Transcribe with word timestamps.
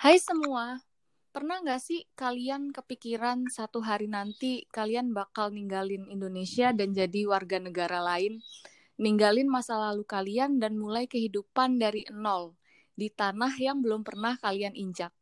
Hai 0.00 0.16
semua, 0.16 0.80
pernah 1.28 1.60
nggak 1.60 1.76
sih 1.76 2.08
kalian 2.16 2.72
kepikiran 2.72 3.52
satu 3.52 3.84
hari 3.84 4.08
nanti 4.08 4.64
kalian 4.72 5.12
bakal 5.12 5.52
ninggalin 5.52 6.08
Indonesia 6.08 6.72
dan 6.72 6.96
jadi 6.96 7.28
warga 7.28 7.60
negara 7.60 8.00
lain? 8.00 8.40
Ninggalin 8.96 9.44
masa 9.44 9.76
lalu 9.76 10.08
kalian 10.08 10.56
dan 10.56 10.80
mulai 10.80 11.04
kehidupan 11.04 11.76
dari 11.76 12.08
nol 12.16 12.56
di 12.96 13.12
tanah 13.12 13.52
yang 13.60 13.84
belum 13.84 14.00
pernah 14.00 14.40
kalian 14.40 14.72
injak. 14.72 15.12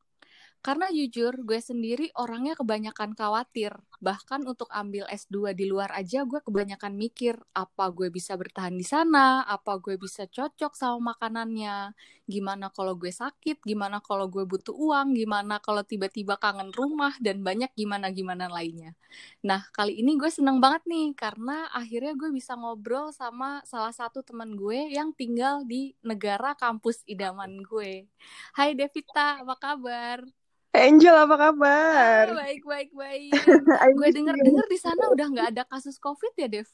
Karena 0.69 0.92
jujur, 0.92 1.32
gue 1.48 1.64
sendiri 1.64 2.12
orangnya 2.21 2.53
kebanyakan 2.53 3.17
khawatir. 3.17 3.72
Bahkan 4.04 4.44
untuk 4.44 4.68
ambil 4.68 5.08
S2 5.08 5.56
di 5.56 5.64
luar 5.64 5.88
aja, 5.96 6.28
gue 6.28 6.44
kebanyakan 6.44 6.92
mikir, 6.92 7.40
apa 7.56 7.88
gue 7.88 8.12
bisa 8.12 8.37
bertahan 8.37 8.76
di 8.76 8.85
sana, 8.85 9.49
apa 9.49 9.81
gue 9.81 9.96
bisa 9.96 10.28
cocok 10.28 10.76
sama 10.76 11.17
makanannya, 11.17 11.96
gimana 12.28 12.68
kalau 12.68 13.00
gue 13.00 13.08
sakit, 13.08 13.64
gimana 13.64 14.04
kalau 14.04 14.28
gue 14.28 14.44
butuh 14.44 14.76
uang, 14.76 15.17
gimana 15.17 15.56
kalau 15.56 15.81
tiba-tiba 15.88 16.36
kangen 16.36 16.68
rumah, 16.76 17.16
dan 17.16 17.40
banyak 17.40 17.73
gimana-gimana 17.73 18.52
lainnya. 18.52 18.92
Nah, 19.40 19.64
kali 19.73 19.96
ini 19.96 20.20
gue 20.20 20.28
seneng 20.28 20.60
banget 20.60 20.84
nih, 20.84 21.16
karena 21.16 21.73
akhirnya 21.73 22.12
gue 22.12 22.28
bisa 22.28 22.52
ngobrol 22.60 23.09
sama 23.16 23.64
salah 23.64 23.96
satu 23.96 24.20
teman 24.20 24.52
gue 24.52 24.92
yang 24.92 25.16
tinggal 25.16 25.64
di 25.64 25.96
negara 26.04 26.52
kampus 26.60 27.09
idaman 27.09 27.64
gue. 27.64 28.04
Hai 28.52 28.76
Devita, 28.76 29.40
apa 29.40 29.56
kabar? 29.56 30.28
Angel 30.77 31.16
apa 31.16 31.36
kabar? 31.36 32.24
Ah, 32.28 32.36
baik 32.45 32.62
baik 32.64 32.90
baik. 32.92 33.32
Gue 33.98 34.09
denger 34.12 34.36
dengar 34.36 34.66
di 34.68 34.78
sana 34.78 35.09
udah 35.09 35.26
nggak 35.32 35.48
ada 35.56 35.62
kasus 35.64 35.96
COVID 35.96 36.32
ya, 36.36 36.48
Dev? 36.48 36.68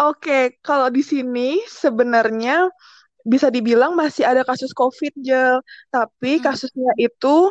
Oke, 0.00 0.24
okay, 0.24 0.42
kalau 0.64 0.88
di 0.88 1.04
sini 1.04 1.60
sebenarnya 1.68 2.70
bisa 3.24 3.48
dibilang 3.48 3.96
masih 3.96 4.22
ada 4.28 4.44
kasus 4.44 4.70
COVID, 4.76 5.16
Jel. 5.24 5.58
Tapi 5.88 6.38
hmm. 6.38 6.44
kasusnya 6.44 6.92
itu 7.00 7.48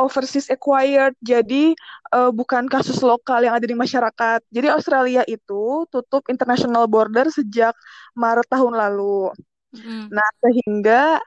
overseas 0.00 0.48
acquired, 0.48 1.14
jadi 1.20 1.76
uh, 2.10 2.32
bukan 2.32 2.66
kasus 2.66 2.98
lokal 3.04 3.44
yang 3.44 3.54
ada 3.54 3.68
di 3.68 3.76
masyarakat. 3.76 4.40
Jadi 4.48 4.66
Australia 4.72 5.22
itu 5.28 5.86
tutup 5.92 6.26
international 6.32 6.88
border 6.88 7.28
sejak 7.28 7.76
Maret 8.16 8.48
tahun 8.48 8.74
lalu. 8.74 9.30
Hmm. 9.76 10.10
Nah, 10.10 10.28
sehingga 10.42 11.20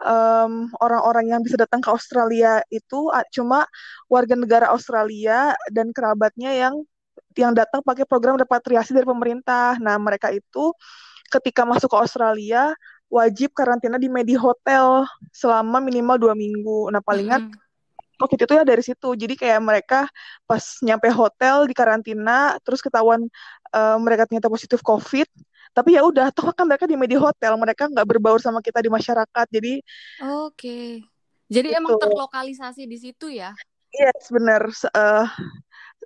orang 0.00 0.72
orang-orang 0.80 1.26
yang 1.36 1.40
bisa 1.44 1.60
datang 1.60 1.84
ke 1.84 1.92
Australia 1.92 2.64
itu 2.72 3.12
cuma 3.36 3.68
warga 4.08 4.32
negara 4.32 4.72
Australia 4.72 5.52
dan 5.68 5.92
kerabatnya 5.92 6.56
yang 6.56 6.74
yang 7.36 7.54
datang 7.54 7.84
pakai 7.84 8.08
program 8.08 8.34
repatriasi 8.40 8.96
dari 8.96 9.06
pemerintah. 9.06 9.78
Nah, 9.78 9.96
mereka 10.00 10.32
itu 10.34 10.74
ketika 11.30 11.62
masuk 11.62 11.94
ke 11.94 11.98
Australia 12.00 12.74
wajib 13.10 13.54
karantina 13.54 13.98
di 13.98 14.06
Medi 14.06 14.34
Hotel 14.38 15.06
selama 15.30 15.78
minimal 15.82 16.18
dua 16.18 16.34
minggu. 16.34 16.90
Nah, 16.90 17.02
palingan 17.02 17.50
mm-hmm. 17.50 17.68
COVID 18.20 18.38
itu 18.44 18.52
ya 18.52 18.64
dari 18.66 18.82
situ. 18.84 19.08
Jadi 19.16 19.34
kayak 19.38 19.60
mereka 19.62 20.00
pas 20.44 20.62
nyampe 20.84 21.08
hotel 21.08 21.64
di 21.64 21.74
karantina, 21.74 22.60
terus 22.62 22.84
ketahuan 22.84 23.26
uh, 23.72 23.96
mereka 23.96 24.28
ternyata 24.28 24.52
positif 24.52 24.84
COVID, 24.84 25.26
tapi 25.70 25.94
ya 25.94 26.02
udah 26.02 26.34
toh 26.34 26.50
kan 26.50 26.66
mereka 26.66 26.84
di 26.86 26.98
media 26.98 27.22
hotel 27.22 27.54
mereka 27.54 27.86
nggak 27.86 28.06
berbaur 28.06 28.42
sama 28.42 28.58
kita 28.58 28.82
di 28.82 28.90
masyarakat 28.90 29.46
jadi 29.50 29.78
oke 30.22 30.54
okay. 30.54 31.00
jadi 31.46 31.74
gitu. 31.74 31.78
emang 31.78 31.94
terlokalisasi 31.98 32.90
di 32.90 32.98
situ 32.98 33.30
ya 33.30 33.54
iya 33.94 34.10
yes, 34.10 34.30
benar 34.34 34.62
uh, 34.94 35.26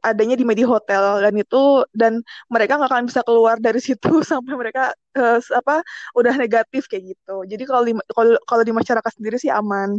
adanya 0.04 0.36
di 0.36 0.44
media 0.44 0.68
hotel 0.68 1.24
dan 1.24 1.32
itu 1.32 1.62
dan 1.96 2.20
mereka 2.52 2.76
nggak 2.76 2.90
akan 2.92 3.08
bisa 3.08 3.20
keluar 3.24 3.56
dari 3.56 3.80
situ 3.80 4.20
sampai 4.30 4.52
mereka 4.52 4.92
uh, 5.16 5.40
apa 5.40 5.80
udah 6.12 6.34
negatif 6.36 6.84
kayak 6.86 7.16
gitu 7.16 7.48
jadi 7.48 7.64
kalau 7.64 7.84
di 7.88 7.92
kalau 8.12 8.36
kalau 8.44 8.62
di 8.62 8.72
masyarakat 8.72 9.12
sendiri 9.16 9.40
sih 9.40 9.52
aman 9.52 9.96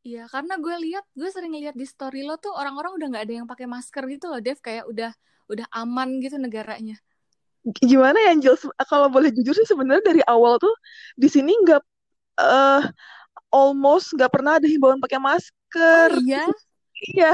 Iya, 0.00 0.24
karena 0.32 0.56
gue 0.56 0.76
lihat, 0.80 1.04
gue 1.12 1.28
sering 1.28 1.52
lihat 1.52 1.76
di 1.76 1.84
story 1.84 2.24
lo 2.24 2.40
tuh 2.40 2.56
orang-orang 2.56 2.96
udah 2.96 3.06
nggak 3.12 3.24
ada 3.28 3.34
yang 3.36 3.44
pakai 3.44 3.68
masker 3.68 4.08
gitu 4.08 4.32
loh, 4.32 4.40
Dev. 4.40 4.56
Kayak 4.64 4.88
udah 4.88 5.12
udah 5.52 5.66
aman 5.76 6.24
gitu 6.24 6.40
negaranya 6.40 6.96
gimana 7.84 8.16
ya 8.16 8.32
Angel 8.32 8.56
kalau 8.88 9.12
boleh 9.12 9.28
jujur 9.36 9.52
sih 9.52 9.68
sebenarnya 9.68 10.00
dari 10.00 10.22
awal 10.24 10.56
tuh 10.56 10.72
di 11.16 11.28
sini 11.28 11.52
nggak 11.52 11.82
uh, 12.40 12.82
almost 13.52 14.16
nggak 14.16 14.32
pernah 14.32 14.56
ada 14.56 14.64
himbauan 14.64 15.02
pakai 15.02 15.20
masker 15.20 16.08
oh, 16.16 16.24
iya 16.24 16.48
iya 17.16 17.32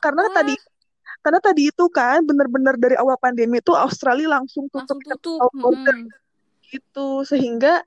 karena 0.00 0.24
Wah. 0.32 0.34
tadi 0.40 0.54
karena 1.20 1.40
tadi 1.44 1.68
itu 1.68 1.84
kan 1.92 2.24
benar-benar 2.24 2.80
dari 2.80 2.96
awal 2.96 3.18
pandemi 3.20 3.60
itu 3.60 3.74
Australia 3.74 4.38
langsung 4.38 4.70
tutup, 4.70 4.96
langsung 5.04 5.42
tutup. 5.60 5.76
Hmm. 5.76 6.08
gitu 6.68 7.24
sehingga 7.24 7.84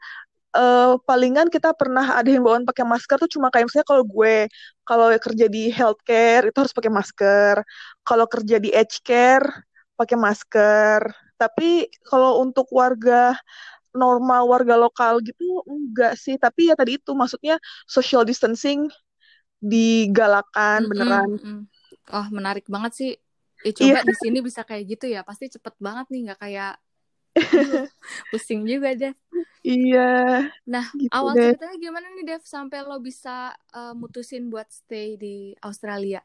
uh, 0.57 0.99
palingan 1.07 1.47
kita 1.47 1.71
pernah 1.73 2.17
ada 2.17 2.27
himbauan 2.27 2.67
pakai 2.67 2.85
masker 2.85 3.17
tuh 3.17 3.31
cuma 3.31 3.49
kayak 3.49 3.69
misalnya 3.69 3.87
kalau 3.87 4.03
gue 4.05 4.49
kalau 4.83 5.07
kerja 5.17 5.45
di 5.47 5.71
healthcare 5.71 6.49
itu 6.49 6.57
harus 6.57 6.73
pakai 6.75 6.91
masker 6.91 7.55
kalau 8.03 8.25
kerja 8.27 8.57
di 8.57 8.69
aged 8.73 9.01
care 9.05 9.47
pakai 9.95 10.17
masker 10.17 11.01
tapi 11.41 11.89
kalau 12.05 12.45
untuk 12.45 12.69
warga 12.69 13.33
normal 13.91 14.45
warga 14.45 14.77
lokal 14.77 15.17
gitu 15.25 15.65
enggak 15.65 16.13
sih. 16.21 16.37
Tapi 16.37 16.69
ya 16.69 16.75
tadi 16.77 17.01
itu 17.01 17.11
maksudnya 17.17 17.57
social 17.89 18.21
distancing 18.21 18.85
digalakan 19.57 20.85
mm 20.85 20.85
-hmm. 20.85 20.91
beneran 20.93 21.29
oh 22.11 22.27
menarik 22.29 22.65
banget 22.69 22.91
sih. 22.93 23.11
Ya, 23.61 23.71
coba 23.77 24.01
yeah. 24.01 24.05
di 24.05 24.15
sini 24.17 24.37
bisa 24.41 24.61
kayak 24.65 24.83
gitu 24.97 25.05
ya. 25.09 25.21
Pasti 25.21 25.49
cepet 25.49 25.73
banget 25.77 26.05
nih 26.13 26.21
nggak 26.29 26.39
kayak 26.41 26.73
pusing 28.31 28.67
juga 28.67 28.91
deh 28.91 29.13
iya 29.63 30.51
nah 30.67 30.85
gitu 30.91 31.11
awal 31.15 31.31
deh. 31.37 31.55
ceritanya 31.55 31.77
gimana 31.79 32.07
nih 32.17 32.25
Dev? 32.27 32.43
Sampai 32.43 32.83
lo 32.83 32.99
bisa 32.99 33.55
uh, 33.71 33.93
mutusin 33.95 34.51
buat 34.51 34.67
stay 34.67 35.15
di 35.15 35.55
Australia 35.63 36.19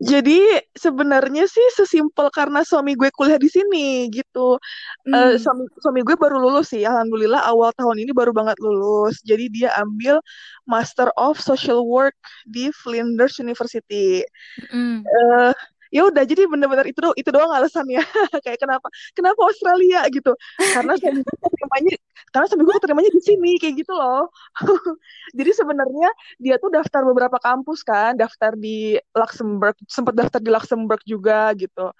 jadi 0.00 0.64
sebenarnya 0.72 1.44
sih 1.44 1.66
sesimpel 1.76 2.32
karena 2.32 2.64
suami 2.64 2.96
gue 2.96 3.12
kuliah 3.12 3.36
di 3.36 3.52
sini 3.52 4.08
gitu. 4.08 4.56
Mm. 5.04 5.12
Uh, 5.12 5.34
suami 5.36 5.68
suami 5.80 6.00
gue 6.00 6.16
baru 6.16 6.40
lulus 6.40 6.72
sih, 6.72 6.82
alhamdulillah 6.88 7.44
awal 7.44 7.68
tahun 7.76 8.00
ini 8.00 8.16
baru 8.16 8.32
banget 8.32 8.56
lulus. 8.58 9.20
Jadi 9.20 9.52
dia 9.52 9.68
ambil 9.76 10.24
Master 10.64 11.12
of 11.20 11.36
Social 11.36 11.84
Work 11.84 12.16
di 12.48 12.72
Flinders 12.72 13.36
University. 13.36 14.24
Mm. 14.72 15.04
Uh, 15.04 15.52
ya 15.90 16.06
udah 16.06 16.22
jadi 16.22 16.46
bener-bener 16.46 16.86
itu 16.86 16.98
do 17.02 17.10
itu 17.18 17.30
doang 17.34 17.50
alasannya 17.50 17.98
kayak 18.46 18.58
kenapa 18.62 18.86
kenapa 19.14 19.40
Australia 19.42 20.06
gitu 20.10 20.32
karena 20.56 20.94
saya 20.96 21.18
keterimanya 21.18 21.94
karena 22.30 22.46
suami 22.46 22.62
gue 22.62 22.74
keterimanya 22.78 23.10
di 23.10 23.22
sini 23.22 23.52
kayak 23.58 23.74
gitu 23.82 23.92
loh 23.94 24.30
jadi 25.38 25.50
sebenarnya 25.50 26.08
dia 26.38 26.54
tuh 26.62 26.70
daftar 26.70 27.02
beberapa 27.02 27.36
kampus 27.42 27.82
kan 27.82 28.14
daftar 28.14 28.54
di 28.54 28.96
Luxembourg 29.12 29.74
sempat 29.90 30.14
daftar 30.14 30.38
di 30.38 30.50
Luxembourg 30.54 31.02
juga 31.02 31.50
gitu 31.58 31.90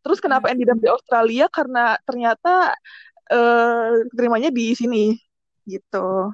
terus 0.00 0.22
kenapa 0.22 0.54
hmm. 0.54 0.78
di 0.78 0.88
Australia 0.88 1.50
karena 1.50 1.98
ternyata 2.06 2.72
uh, 3.34 3.98
keterimanya 4.14 4.54
di 4.54 4.72
sini 4.78 5.18
gitu 5.66 6.30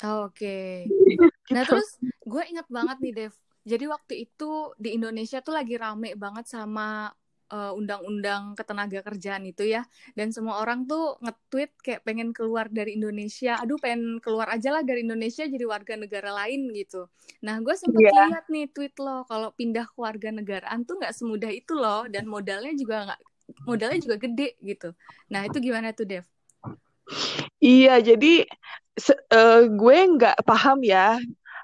Oh, 0.00 0.32
Oke. 0.32 0.88
Okay. 0.88 0.88
gitu. 1.20 1.52
Nah 1.52 1.62
terus 1.68 2.00
gue 2.00 2.42
ingat 2.48 2.66
banget 2.72 2.96
nih 3.04 3.12
Dev, 3.12 3.34
jadi 3.64 3.84
waktu 3.92 4.26
itu 4.28 4.72
di 4.80 4.96
Indonesia 4.96 5.44
tuh 5.44 5.54
lagi 5.56 5.76
rame 5.76 6.16
banget 6.16 6.48
sama 6.48 7.12
uh, 7.50 7.72
undang-undang 7.74 8.54
ketenaga 8.54 9.02
kerjaan 9.04 9.44
itu 9.44 9.66
ya. 9.68 9.84
Dan 10.14 10.30
semua 10.30 10.62
orang 10.62 10.86
tuh 10.86 11.18
nge-tweet 11.20 11.70
kayak 11.82 12.00
pengen 12.06 12.30
keluar 12.32 12.70
dari 12.70 12.96
Indonesia. 12.96 13.58
Aduh 13.60 13.76
pengen 13.76 14.22
keluar 14.22 14.48
aja 14.48 14.70
lah 14.72 14.82
dari 14.86 15.04
Indonesia 15.04 15.44
jadi 15.44 15.64
warga 15.66 15.98
negara 15.98 16.30
lain 16.32 16.70
gitu. 16.72 17.10
Nah 17.44 17.58
gue 17.60 17.74
sempet 17.76 18.00
yeah. 18.00 18.30
lihat 18.30 18.46
nih 18.48 18.66
tweet 18.70 18.94
lo 19.02 19.26
kalau 19.26 19.52
pindah 19.52 19.84
ke 19.90 19.98
warga 19.98 20.30
negaraan 20.32 20.86
tuh 20.86 20.96
nggak 20.96 21.12
semudah 21.12 21.50
itu 21.50 21.74
loh. 21.76 22.06
Dan 22.08 22.30
modalnya 22.30 22.72
juga 22.78 23.12
nggak 23.12 23.20
modalnya 23.66 23.98
juga 23.98 24.16
gede 24.16 24.56
gitu. 24.62 24.94
Nah 25.28 25.44
itu 25.44 25.58
gimana 25.58 25.90
tuh 25.92 26.06
Dev? 26.06 26.24
Iya, 27.60 27.98
jadi 28.00 28.46
uh, 29.34 29.62
gue 29.66 29.98
nggak 30.16 30.46
paham 30.46 30.80
ya 30.86 31.18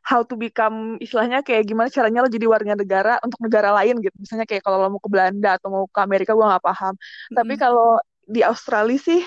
how 0.07 0.23
to 0.23 0.39
become 0.39 0.95
istilahnya 1.03 1.43
kayak 1.43 1.67
gimana 1.67 1.91
caranya 1.91 2.23
lo 2.23 2.31
jadi 2.31 2.47
warga 2.47 2.79
negara 2.79 3.19
untuk 3.27 3.43
negara 3.43 3.75
lain 3.75 3.99
gitu. 3.99 4.15
Misalnya 4.23 4.47
kayak 4.47 4.63
kalau 4.63 4.79
lo 4.79 4.89
mau 4.95 5.03
ke 5.03 5.11
Belanda 5.11 5.59
atau 5.59 5.69
mau 5.75 5.85
ke 5.91 5.99
Amerika 5.99 6.31
gue 6.39 6.47
nggak 6.47 6.63
paham. 6.63 6.95
Mm-hmm. 6.95 7.35
Tapi 7.35 7.55
kalau 7.59 7.99
di 8.23 8.41
Australia 8.47 8.99
sih 9.03 9.21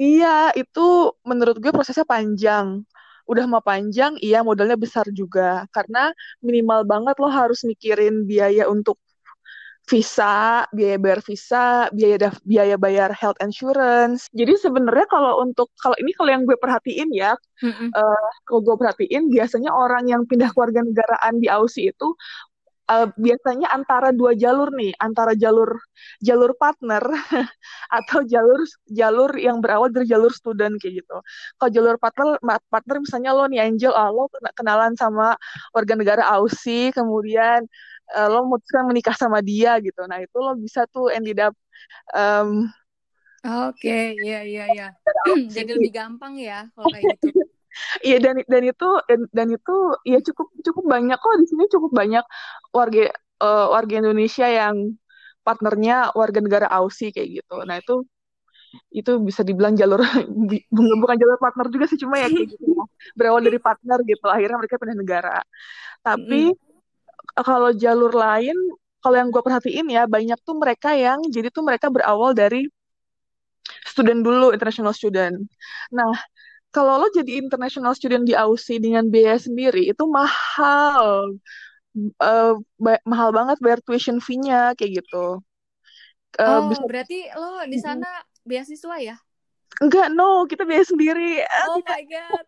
iya 0.00 0.56
itu 0.56 1.12
menurut 1.28 1.60
gue 1.60 1.68
prosesnya 1.68 2.08
panjang. 2.08 2.80
Udah 3.24 3.44
mau 3.48 3.64
panjang, 3.64 4.20
iya 4.20 4.44
modalnya 4.44 4.76
besar 4.76 5.08
juga. 5.12 5.64
Karena 5.72 6.12
minimal 6.44 6.84
banget 6.84 7.16
lo 7.20 7.28
harus 7.28 7.64
mikirin 7.64 8.28
biaya 8.28 8.68
untuk 8.68 9.00
visa, 9.84 10.64
biaya 10.72 10.96
bayar 10.96 11.20
visa, 11.20 11.92
biaya 11.92 12.32
biaya 12.44 12.76
bayar 12.80 13.10
health 13.12 13.36
insurance. 13.44 14.32
Jadi 14.32 14.56
sebenarnya 14.56 15.04
kalau 15.12 15.44
untuk 15.44 15.68
kalau 15.76 15.96
ini 16.00 16.16
kalau 16.16 16.30
yang 16.32 16.48
gue 16.48 16.56
perhatiin 16.56 17.12
ya, 17.12 17.36
mm-hmm. 17.60 17.92
uh, 17.92 18.28
kalau 18.48 18.60
gue 18.64 18.76
perhatiin 18.80 19.28
biasanya 19.28 19.70
orang 19.72 20.08
yang 20.08 20.24
pindah 20.24 20.48
keluarga 20.56 20.80
negaraan 20.80 21.36
di 21.36 21.52
Aussie 21.52 21.92
itu 21.92 22.16
uh, 22.88 23.08
biasanya 23.16 23.68
antara 23.72 24.12
dua 24.12 24.32
jalur 24.36 24.72
nih, 24.72 24.92
antara 25.00 25.32
jalur 25.36 25.76
jalur 26.20 26.52
partner 26.56 27.02
atau 27.98 28.24
jalur 28.24 28.60
jalur 28.88 29.32
yang 29.36 29.60
berawal 29.60 29.88
dari 29.92 30.08
jalur 30.08 30.32
student 30.32 30.76
kayak 30.80 31.04
gitu. 31.04 31.16
Kalau 31.60 31.70
jalur 31.72 31.96
partner 32.00 32.36
partner 32.68 32.96
misalnya 33.00 33.30
lo 33.36 33.44
nih 33.48 33.60
Angel, 33.64 33.92
ah, 33.92 34.08
lo 34.12 34.28
kenalan 34.56 34.96
sama 34.96 35.36
warga 35.72 35.94
negara 35.96 36.22
Aussie, 36.36 36.92
kemudian 36.92 37.64
uh, 38.12 38.28
lo 38.28 38.44
memutuskan 38.48 38.84
menikah 38.84 39.16
sama 39.16 39.40
dia 39.40 39.80
gitu. 39.80 40.04
Nah 40.04 40.20
itu 40.20 40.36
lo 40.36 40.52
bisa 40.58 40.84
tuh 40.90 41.08
ended 41.08 41.40
up 41.40 41.54
um, 42.12 42.68
Oke, 43.44 43.84
okay, 43.84 44.04
iya 44.24 44.40
iya 44.40 44.64
iya. 44.72 44.88
Jadi 45.52 45.76
lebih 45.76 45.92
gampang 45.92 46.40
ya 46.40 46.64
kalau 46.72 46.88
kayak 46.92 47.20
gitu. 47.20 47.32
Iya 48.06 48.22
dan 48.22 48.38
dan 48.46 48.62
itu 48.70 48.88
dan, 49.10 49.20
dan 49.34 49.48
itu 49.50 49.74
ya 50.06 50.22
cukup 50.22 50.46
cukup 50.62 50.84
banyak 50.94 51.18
kok 51.18 51.34
di 51.42 51.46
sini 51.50 51.66
cukup 51.66 51.90
banyak 51.90 52.22
warga 52.70 53.10
uh, 53.42 53.66
warga 53.74 53.98
Indonesia 53.98 54.46
yang 54.46 54.94
partnernya 55.42 56.14
warga 56.14 56.38
negara 56.38 56.70
Aussie 56.70 57.10
kayak 57.10 57.42
gitu. 57.42 57.56
Nah 57.66 57.82
itu 57.82 58.06
itu 58.90 59.12
bisa 59.22 59.42
dibilang 59.42 59.74
jalur 59.74 60.02
bukan 61.02 61.16
jalur 61.18 61.38
partner 61.38 61.66
juga 61.70 61.90
sih 61.90 61.98
cuma 61.98 62.18
ya 62.18 62.26
kayak 62.26 62.46
gitu 62.54 62.62
ya. 62.62 62.84
berawal 63.14 63.42
dari 63.42 63.58
partner 63.58 63.98
gitu 64.06 64.26
akhirnya 64.30 64.56
mereka 64.58 64.78
pindah 64.78 64.98
negara. 64.98 65.36
Tapi 65.98 66.54
mm. 66.54 66.63
Kalau 67.42 67.70
jalur 67.74 68.14
lain 68.14 68.54
kalau 69.02 69.16
yang 69.20 69.28
gue 69.28 69.42
perhatiin 69.42 69.86
ya 69.90 70.06
banyak 70.06 70.38
tuh 70.46 70.56
mereka 70.56 70.94
yang 70.96 71.20
jadi 71.28 71.50
tuh 71.50 71.66
mereka 71.66 71.90
berawal 71.90 72.32
dari 72.32 72.64
student 73.84 74.24
dulu 74.24 74.54
international 74.54 74.94
student. 74.96 75.36
Nah 75.92 76.14
kalau 76.74 76.98
lo 76.98 77.06
jadi 77.12 77.38
international 77.38 77.94
student 77.94 78.26
di 78.26 78.34
Aussie 78.34 78.82
dengan 78.82 79.06
biaya 79.06 79.38
sendiri 79.38 79.86
itu 79.86 80.04
mahal 80.10 81.38
uh, 82.18 82.54
mahal 83.06 83.30
banget 83.30 83.56
bayar 83.62 83.80
tuition 83.84 84.18
fee-nya 84.18 84.74
kayak 84.74 85.04
gitu. 85.04 85.38
Uh, 86.34 86.58
oh, 86.58 86.60
bisa... 86.66 86.82
berarti 86.82 87.30
lo 87.30 87.62
di 87.70 87.78
sana 87.78 88.08
beasiswa 88.42 88.96
ya? 88.98 89.16
Enggak, 89.82 90.10
no, 90.14 90.46
kita 90.46 90.66
biaya 90.66 90.86
sendiri. 90.86 91.42
Oh 91.70 91.78
my 91.82 92.02
god. 92.06 92.46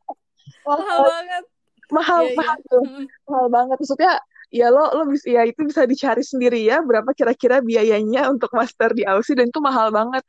mahal 0.66 0.98
banget. 1.06 1.44
Mahal, 1.86 2.22
yeah, 2.26 2.34
mahal 2.34 2.58
yeah. 2.58 2.70
tuh. 2.70 2.82
Mahal 3.30 3.46
banget. 3.50 3.76
Maksudnya 3.78 4.12
ya 4.50 4.70
lo 4.70 4.90
lo 4.94 5.02
bisa 5.10 5.26
ya 5.26 5.43
itu 5.43 5.66
bisa 5.66 5.84
dicari 5.84 6.22
sendiri 6.22 6.62
ya 6.62 6.81
berapa 6.82 7.10
kira-kira 7.12 7.58
biayanya 7.60 8.31
untuk 8.31 8.50
master 8.54 8.94
di 8.94 9.02
Aussie 9.02 9.34
dan 9.34 9.50
itu 9.50 9.60
mahal 9.62 9.90
banget. 9.90 10.22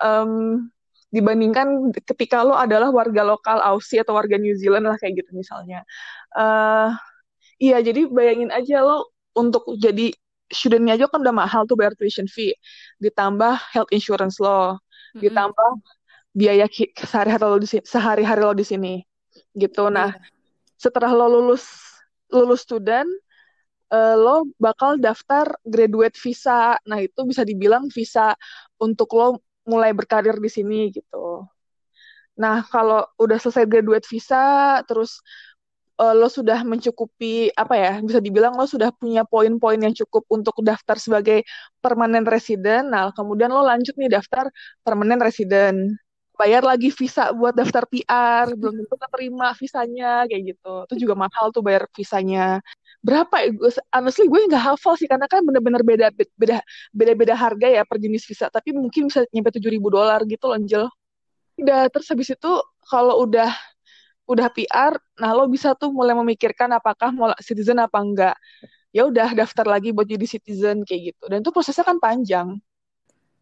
Um, 0.00 0.68
dibandingkan 1.08 1.88
ketika 2.04 2.44
lo 2.44 2.52
adalah 2.52 2.92
warga 2.92 3.24
lokal 3.24 3.64
Aussie 3.64 4.00
atau 4.04 4.12
warga 4.12 4.36
New 4.36 4.52
Zealand 4.56 4.84
lah 4.84 4.96
kayak 5.00 5.24
gitu 5.24 5.30
misalnya. 5.32 5.84
Uh, 6.36 6.92
iya, 7.56 7.80
jadi 7.80 8.08
bayangin 8.08 8.52
aja 8.52 8.84
lo 8.84 9.08
untuk 9.32 9.64
jadi 9.80 10.12
studentnya 10.48 10.96
aja 10.96 11.04
kan 11.08 11.20
udah 11.24 11.36
mahal 11.36 11.64
tuh 11.68 11.76
bayar 11.76 11.92
tuition 11.96 12.28
fee, 12.28 12.56
ditambah 13.00 13.56
health 13.72 13.88
insurance 13.92 14.40
lo, 14.40 14.76
mm-hmm. 14.76 15.20
ditambah 15.20 15.70
biaya 16.32 16.66
sehari-hari 17.04 17.44
lo 17.44 17.58
di 17.60 17.68
sini, 17.68 17.82
sehari-hari 17.84 18.42
lo 18.44 18.54
di 18.56 18.64
sini, 18.64 18.94
gitu. 19.56 19.88
Nah, 19.92 20.12
yeah. 20.12 20.28
setelah 20.80 21.12
lo 21.12 21.28
lulus 21.28 21.64
lulus 22.32 22.64
student, 22.64 23.08
uh, 23.92 24.16
lo 24.16 24.36
bakal 24.60 24.96
daftar 25.00 25.56
graduate 25.64 26.16
visa. 26.20 26.76
Nah, 26.88 26.98
itu 27.02 27.20
bisa 27.24 27.42
dibilang 27.44 27.88
visa 27.92 28.36
untuk 28.80 29.08
lo 29.16 29.40
mulai 29.68 29.92
berkarir 29.92 30.36
di 30.40 30.48
sini 30.48 30.88
gitu. 30.92 31.44
Nah, 32.38 32.62
kalau 32.70 33.02
udah 33.18 33.36
selesai 33.42 33.66
graduate 33.66 34.06
visa, 34.06 34.78
terus 34.86 35.20
uh, 35.98 36.14
lo 36.14 36.30
sudah 36.30 36.62
mencukupi 36.62 37.50
apa 37.52 37.74
ya, 37.74 37.92
bisa 38.00 38.22
dibilang 38.22 38.54
lo 38.54 38.64
sudah 38.64 38.94
punya 38.94 39.26
poin-poin 39.26 39.78
yang 39.82 39.94
cukup 40.06 40.24
untuk 40.30 40.56
daftar 40.62 40.96
sebagai 40.96 41.42
permanent 41.82 42.24
resident. 42.30 42.88
Nah, 42.88 43.10
kemudian 43.12 43.50
lo 43.50 43.66
lanjut 43.66 43.94
nih 43.98 44.08
daftar 44.08 44.48
permanent 44.86 45.20
resident. 45.20 45.98
Bayar 46.38 46.62
lagi 46.62 46.94
visa 46.94 47.34
buat 47.34 47.50
daftar 47.50 47.82
PR, 47.90 48.54
belum 48.54 48.86
tentu 48.86 48.94
terima 49.10 49.50
visanya 49.58 50.22
kayak 50.30 50.42
gitu. 50.54 50.74
Itu 50.86 50.94
juga 51.02 51.14
mahal 51.18 51.50
tuh 51.50 51.66
bayar 51.66 51.90
visanya 51.90 52.62
berapa 52.98 53.54
gue 53.54 53.70
honestly 53.94 54.26
gue 54.26 54.40
nggak 54.50 54.74
hafal 54.74 54.98
sih 54.98 55.06
karena 55.06 55.30
kan 55.30 55.46
bener-bener 55.46 55.82
beda 55.86 56.10
beda 56.34 56.58
beda 56.90 57.12
beda 57.14 57.34
harga 57.38 57.66
ya 57.70 57.82
per 57.86 57.98
jenis 58.02 58.26
visa. 58.26 58.50
Tapi 58.50 58.74
mungkin 58.74 59.08
bisa 59.10 59.22
nyampe 59.30 59.54
tujuh 59.58 59.70
ribu 59.70 59.88
dolar 59.92 60.22
gitu 60.26 60.50
loh 60.50 60.56
Angel. 60.58 60.84
Udah 61.58 61.90
terus 61.90 62.06
habis 62.10 62.30
itu 62.34 62.52
kalau 62.86 63.22
udah 63.26 63.50
udah 64.28 64.48
PR 64.52 64.92
nah 65.16 65.32
lo 65.32 65.48
bisa 65.48 65.72
tuh 65.72 65.88
mulai 65.88 66.12
memikirkan 66.12 66.68
apakah 66.76 67.10
mau 67.14 67.30
citizen 67.40 67.78
apa 67.80 67.98
enggak. 68.02 68.36
Ya 68.90 69.06
udah 69.06 69.30
daftar 69.36 69.68
lagi 69.68 69.92
buat 69.94 70.08
jadi 70.08 70.24
citizen 70.26 70.82
kayak 70.82 71.14
gitu. 71.14 71.24
Dan 71.30 71.44
itu 71.44 71.50
prosesnya 71.54 71.84
kan 71.86 72.00
panjang. 72.02 72.58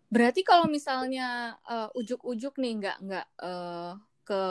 Berarti 0.07 0.47
kalau 0.47 0.71
misalnya 0.71 1.59
uh, 1.67 1.91
ujuk-ujuk 1.99 2.55
nih 2.63 2.73
nggak 2.79 2.97
nggak 3.03 3.27
uh, 3.43 3.99
ke 4.27 4.43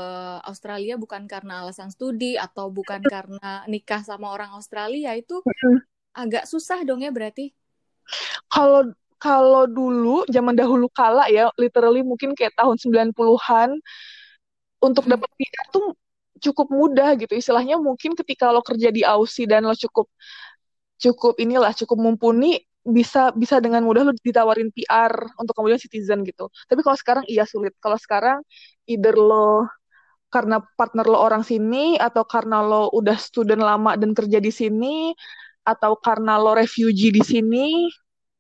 Australia 0.47 0.95
bukan 0.95 1.27
karena 1.27 1.67
alasan 1.67 1.91
studi 1.91 2.39
atau 2.39 2.71
bukan 2.71 3.03
karena 3.03 3.67
nikah 3.67 3.99
sama 4.07 4.31
orang 4.31 4.55
Australia 4.55 5.11
itu 5.19 5.43
agak 6.15 6.47
susah 6.47 6.87
dong 6.87 7.03
ya 7.03 7.11
berarti. 7.11 7.51
Kalau 8.47 8.95
kalau 9.19 9.67
dulu 9.67 10.23
zaman 10.31 10.55
dahulu 10.55 10.87
kala 10.87 11.27
ya 11.27 11.51
literally 11.59 12.05
mungkin 12.05 12.31
kayak 12.31 12.55
tahun 12.55 12.79
90-an 12.79 13.69
untuk 14.79 15.03
hmm. 15.07 15.11
dapat 15.17 15.29
PR 15.35 15.65
tuh 15.75 15.97
cukup 16.39 16.67
mudah 16.69 17.15
gitu 17.17 17.33
istilahnya 17.33 17.79
mungkin 17.79 18.13
ketika 18.13 18.51
lo 18.51 18.61
kerja 18.61 18.91
di 18.91 19.01
Aussie 19.01 19.47
dan 19.49 19.65
lo 19.65 19.73
cukup 19.73 20.11
cukup 20.99 21.39
inilah 21.41 21.71
cukup 21.73 21.97
mumpuni 21.97 22.61
bisa 22.85 23.33
bisa 23.33 23.57
dengan 23.57 23.81
mudah 23.81 24.05
lo 24.05 24.13
ditawarin 24.13 24.69
PR 24.69 25.09
untuk 25.41 25.57
kemudian 25.57 25.81
citizen 25.81 26.21
gitu. 26.21 26.53
Tapi 26.69 26.85
kalau 26.85 26.97
sekarang 26.97 27.25
iya 27.25 27.43
sulit. 27.49 27.73
Kalau 27.81 27.97
sekarang 27.97 28.45
either 28.85 29.17
lo 29.17 29.65
karena 30.29 30.61
partner 30.77 31.05
lo 31.09 31.17
orang 31.17 31.41
sini 31.41 31.97
atau 31.97 32.27
karena 32.27 32.61
lo 32.61 32.93
udah 32.93 33.17
student 33.17 33.61
lama 33.61 33.97
dan 33.97 34.13
kerja 34.13 34.37
di 34.37 34.51
sini 34.53 35.15
atau 35.65 35.97
karena 35.97 36.37
lo 36.37 36.53
refugee 36.53 37.09
di 37.09 37.23
sini 37.25 37.89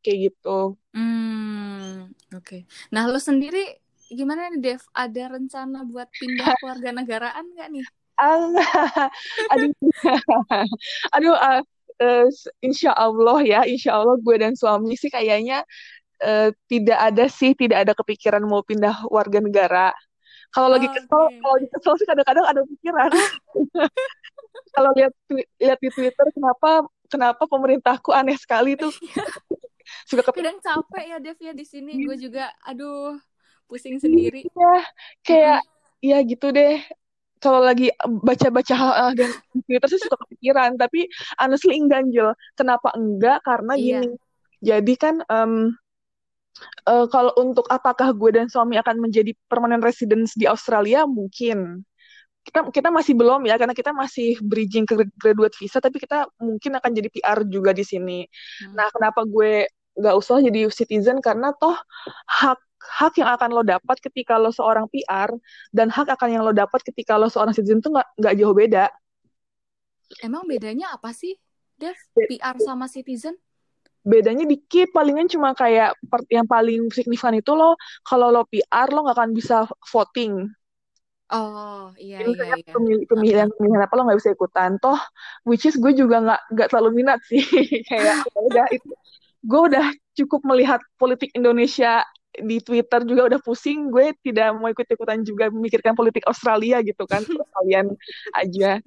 kayak 0.05 0.29
gitu. 0.29 0.77
Hmm, 0.93 2.13
oke. 2.29 2.45
Okay. 2.45 2.61
Nah, 2.93 3.09
lo 3.09 3.17
sendiri 3.17 3.81
gimana 4.13 4.53
nih 4.53 4.61
Dev? 4.61 4.81
Ada 4.93 5.33
rencana 5.33 5.81
buat 5.89 6.05
pindah 6.13 6.53
keluarga 6.61 6.89
negaraan 6.93 7.45
nggak 7.57 7.69
nih? 7.73 7.85
aduh, 9.51 9.71
aduh, 11.15 11.35
uh, 11.35 11.59
uh, 12.01 12.27
insya 12.63 12.91
Allah 12.95 13.39
ya, 13.43 13.61
insya 13.63 13.95
Allah 13.95 14.15
gue 14.19 14.35
dan 14.35 14.53
suami 14.55 14.95
sih 14.99 15.11
kayaknya 15.11 15.63
uh, 16.23 16.49
tidak 16.67 16.99
ada 16.99 17.25
sih, 17.27 17.55
tidak 17.55 17.87
ada 17.87 17.93
kepikiran 17.95 18.43
mau 18.43 18.63
pindah 18.63 19.07
warga 19.11 19.39
negara. 19.39 19.89
Kalau 20.53 20.71
lagi 20.71 20.87
kesel, 20.87 21.23
okay. 21.27 21.39
kalau 21.43 21.53
lagi 21.59 21.67
kesel 21.67 21.93
sih 21.99 22.07
kadang-kadang 22.07 22.45
ada 22.47 22.61
pikiran. 22.63 23.11
kalau 24.75 24.91
lihat 24.95 25.11
lihat 25.59 25.79
di 25.83 25.89
Twitter 25.91 26.27
kenapa 26.31 26.87
kenapa 27.11 27.43
pemerintahku 27.43 28.15
aneh 28.15 28.39
sekali 28.39 28.79
tuh. 28.79 28.91
Suka 30.09 30.25
kadang 30.31 30.57
capek 30.63 31.03
ya 31.05 31.17
Dev 31.21 31.37
ya 31.37 31.53
di 31.53 31.65
sini. 31.67 32.07
Gue 32.07 32.17
juga, 32.17 32.49
aduh, 32.63 33.19
pusing 33.67 33.99
sendiri. 33.99 34.47
Iya, 34.47 34.75
kayak 35.21 35.61
ya 36.01 36.17
gitu 36.23 36.49
deh 36.55 36.81
kalau 37.43 37.61
lagi 37.61 37.91
baca-baca 38.03 38.73
hal 38.73 38.91
uh, 38.95 39.13
dan 39.13 39.29
Twitter 39.67 39.89
sih 39.91 40.01
suka 40.01 40.17
kepikiran. 40.27 40.79
Tapi 40.79 41.07
honestly 41.39 41.77
Angel 41.77 42.33
kenapa 42.55 42.91
enggak? 42.95 43.43
Karena 43.43 43.73
iya. 43.75 44.01
gini. 44.01 44.09
Jadi 44.65 44.93
kan 44.97 45.15
um, 45.29 45.75
uh, 46.87 47.05
kalau 47.11 47.31
untuk 47.37 47.67
apakah 47.69 48.15
gue 48.15 48.31
dan 48.33 48.47
suami 48.47 48.79
akan 48.79 49.03
menjadi 49.03 49.35
permanent 49.51 49.83
residence 49.83 50.33
di 50.33 50.47
Australia? 50.49 51.03
Mungkin. 51.05 51.83
Kita 52.45 52.61
kita 52.69 52.93
masih 52.93 53.17
belum 53.17 53.49
ya 53.49 53.57
karena 53.57 53.73
kita 53.73 53.89
masih 53.89 54.37
bridging 54.37 54.85
ke 54.85 54.93
graduate 55.17 55.57
visa 55.57 55.81
tapi 55.81 55.97
kita 55.97 56.29
mungkin 56.37 56.77
akan 56.77 56.91
jadi 56.93 57.09
PR 57.09 57.39
juga 57.49 57.73
di 57.73 57.81
sini. 57.81 58.21
Hmm. 58.61 58.77
Nah, 58.77 58.87
kenapa 58.93 59.25
gue 59.25 59.65
nggak 59.97 60.15
usah 60.17 60.45
jadi 60.45 60.69
citizen? 60.69 61.25
Karena 61.25 61.49
toh 61.57 61.73
hak 62.29 62.64
hak 62.85 63.17
yang 63.19 63.29
akan 63.33 63.49
lo 63.51 63.63
dapat 63.65 63.97
ketika 63.99 64.37
lo 64.37 64.53
seorang 64.53 64.85
PR 64.93 65.33
dan 65.73 65.89
hak 65.89 66.07
akan 66.13 66.29
yang 66.29 66.43
lo 66.45 66.53
dapat 66.53 66.81
ketika 66.85 67.17
lo 67.17 67.27
seorang 67.27 67.51
citizen 67.51 67.81
tuh 67.81 67.93
nggak 67.95 68.07
nggak 68.21 68.33
jauh 68.37 68.55
beda. 68.55 68.85
Emang 70.21 70.45
bedanya 70.45 70.93
apa 70.93 71.11
sih, 71.11 71.33
Dev? 71.75 71.97
PR 72.13 72.55
sama 72.61 72.85
citizen? 72.85 73.35
Bedanya 74.05 74.45
dikit, 74.45 74.93
palingan 74.93 75.25
cuma 75.25 75.57
kayak 75.57 75.97
yang 76.29 76.45
paling 76.45 76.93
signifikan 76.93 77.33
itu 77.33 77.57
lo 77.57 77.73
kalau 78.05 78.29
lo 78.29 78.45
PR 78.45 78.93
lo 78.93 79.01
nggak 79.01 79.17
akan 79.17 79.31
bisa 79.33 79.65
voting. 79.89 80.45
Oh 81.33 81.89
iya 81.97 82.21
Jadi, 82.21 82.37
iya, 82.37 82.45
iya. 82.53 82.69
Pemilih, 82.69 83.05
pemilihan 83.09 83.49
pemilihan 83.49 83.81
apa 83.89 83.93
lo 83.97 84.05
nggak 84.05 84.19
bisa 84.21 84.31
ikutan. 84.37 84.77
Toh, 84.77 85.01
which 85.41 85.65
is 85.65 85.73
gue 85.73 85.89
juga 85.97 86.21
nggak 86.21 86.41
nggak 86.53 86.67
terlalu 86.69 87.01
minat 87.01 87.17
sih 87.25 87.41
kayak 87.89 88.29
ya 88.29 88.39
udah 88.45 88.65
itu 88.69 88.93
gue 89.45 89.61
udah 89.73 89.85
cukup 90.17 90.41
melihat 90.45 90.81
politik 90.97 91.29
Indonesia 91.37 92.01
di 92.41 92.57
Twitter 92.59 93.01
juga 93.07 93.27
udah 93.31 93.39
pusing, 93.39 93.91
gue 93.91 94.15
tidak 94.23 94.55
mau 94.57 94.67
ikut-ikutan 94.71 95.23
juga 95.23 95.47
memikirkan 95.51 95.95
politik 95.95 96.25
Australia 96.27 96.81
gitu 96.83 97.03
kan, 97.07 97.21
kalian 97.61 97.95
aja. 98.35 98.79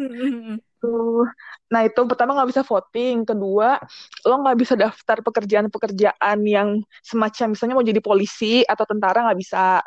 Tuh. 0.79 1.27
Nah 1.75 1.81
itu 1.85 2.01
pertama 2.07 2.39
nggak 2.39 2.51
bisa 2.55 2.63
voting, 2.63 3.27
kedua 3.27 3.83
lo 4.23 4.35
nggak 4.47 4.59
bisa 4.59 4.75
daftar 4.79 5.19
pekerjaan-pekerjaan 5.27 6.39
yang 6.47 6.83
semacam 7.03 7.47
misalnya 7.55 7.75
mau 7.75 7.87
jadi 7.87 8.03
polisi 8.03 8.63
atau 8.63 8.87
tentara 8.87 9.27
nggak 9.27 9.39
bisa. 9.39 9.83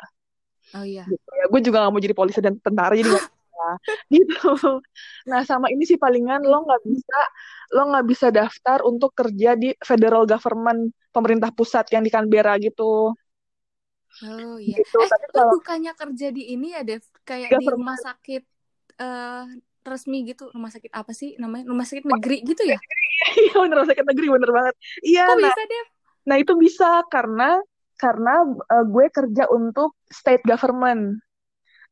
Oh 0.76 0.84
iya. 0.84 1.08
Gitu 1.08 1.28
ya. 1.32 1.44
Gue 1.48 1.60
juga 1.64 1.84
nggak 1.84 1.92
mau 1.92 2.02
jadi 2.02 2.16
polisi 2.16 2.38
dan 2.44 2.60
tentara 2.60 2.92
jadi 2.92 3.08
nggak 3.08 3.24
bisa. 3.24 3.40
gitu. 4.14 4.52
Nah 5.28 5.40
sama 5.48 5.72
ini 5.72 5.88
sih 5.88 5.96
palingan 5.96 6.44
lo 6.44 6.66
nggak 6.66 6.82
bisa 6.84 7.20
lo 7.72 7.82
nggak 7.88 8.06
bisa 8.08 8.26
daftar 8.28 8.84
untuk 8.84 9.16
kerja 9.16 9.56
di 9.56 9.72
federal 9.80 10.28
government 10.28 10.92
pemerintah 11.08 11.48
pusat 11.52 11.88
yang 11.88 12.04
di 12.04 12.12
Canberra 12.12 12.60
gitu. 12.60 13.16
Oh 14.20 14.60
iya. 14.60 14.76
Gitu. 14.76 14.96
Eh, 15.00 15.08
Tapi 15.08 15.26
kalau 15.32 15.56
bukannya 15.56 15.92
kerja 15.96 16.28
di 16.28 16.52
ini 16.52 16.76
ya, 16.76 16.84
Dev? 16.84 17.02
Kayak 17.24 17.56
di 17.56 17.66
rumah 17.72 17.96
sakit 17.96 18.42
uh, 19.00 19.48
resmi 19.82 20.28
gitu. 20.28 20.52
Rumah 20.52 20.70
sakit 20.70 20.92
apa 20.92 21.12
sih 21.16 21.40
namanya? 21.40 21.64
Rumah 21.72 21.86
sakit 21.88 22.04
negeri 22.04 22.38
gitu 22.44 22.64
ya? 22.68 22.76
Iya 23.22 23.54
bener 23.54 23.76
rumah 23.78 23.90
sakit 23.94 24.02
negeri 24.02 24.26
bener 24.34 24.50
banget. 24.50 24.74
Iya 25.06 25.30
Kok 25.30 25.36
nah, 25.38 25.46
bisa 25.46 25.62
deh 25.62 25.84
nah 26.22 26.36
itu 26.38 26.52
bisa 26.54 27.02
karena 27.10 27.58
karena 27.98 28.46
uh, 28.46 28.84
gue 28.86 29.06
kerja 29.14 29.46
untuk 29.50 29.94
state 30.10 30.42
government. 30.42 31.22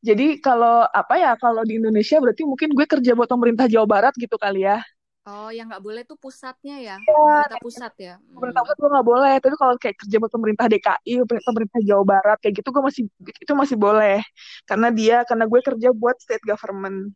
Jadi 0.01 0.41
kalau 0.41 0.83
apa 0.91 1.15
ya 1.15 1.31
kalau 1.37 1.61
di 1.63 1.77
Indonesia 1.77 2.17
berarti 2.19 2.43
mungkin 2.43 2.73
gue 2.73 2.83
kerja 2.89 3.13
buat 3.13 3.29
pemerintah 3.29 3.69
Jawa 3.69 3.87
Barat 3.87 4.13
gitu 4.17 4.35
kali 4.35 4.65
ya 4.65 4.81
Oh, 5.21 5.53
yang 5.53 5.69
nggak 5.69 5.85
boleh 5.85 6.01
tuh 6.01 6.17
pusatnya 6.17 6.81
ya, 6.81 6.97
ya 6.97 7.13
pemerintah 7.13 7.61
pusat 7.61 7.93
ya. 8.01 8.13
Pemerintah 8.33 8.61
pusat 8.65 8.77
gue 8.81 8.89
nggak 8.89 9.07
boleh, 9.07 9.33
tapi 9.37 9.53
kalau 9.53 9.75
kayak 9.77 9.95
kerja 10.01 10.15
buat 10.17 10.33
pemerintah 10.33 10.65
DKI, 10.65 11.13
pemerintah 11.45 11.79
Jawa 11.85 12.03
Barat 12.09 12.37
kayak 12.41 12.57
gitu 12.57 12.73
gue 12.73 12.81
masih 12.81 13.03
itu 13.21 13.53
masih 13.53 13.77
boleh, 13.77 14.25
karena 14.65 14.89
dia 14.89 15.21
karena 15.29 15.45
gue 15.45 15.59
kerja 15.61 15.93
buat 15.93 16.17
state 16.17 16.41
government. 16.41 17.13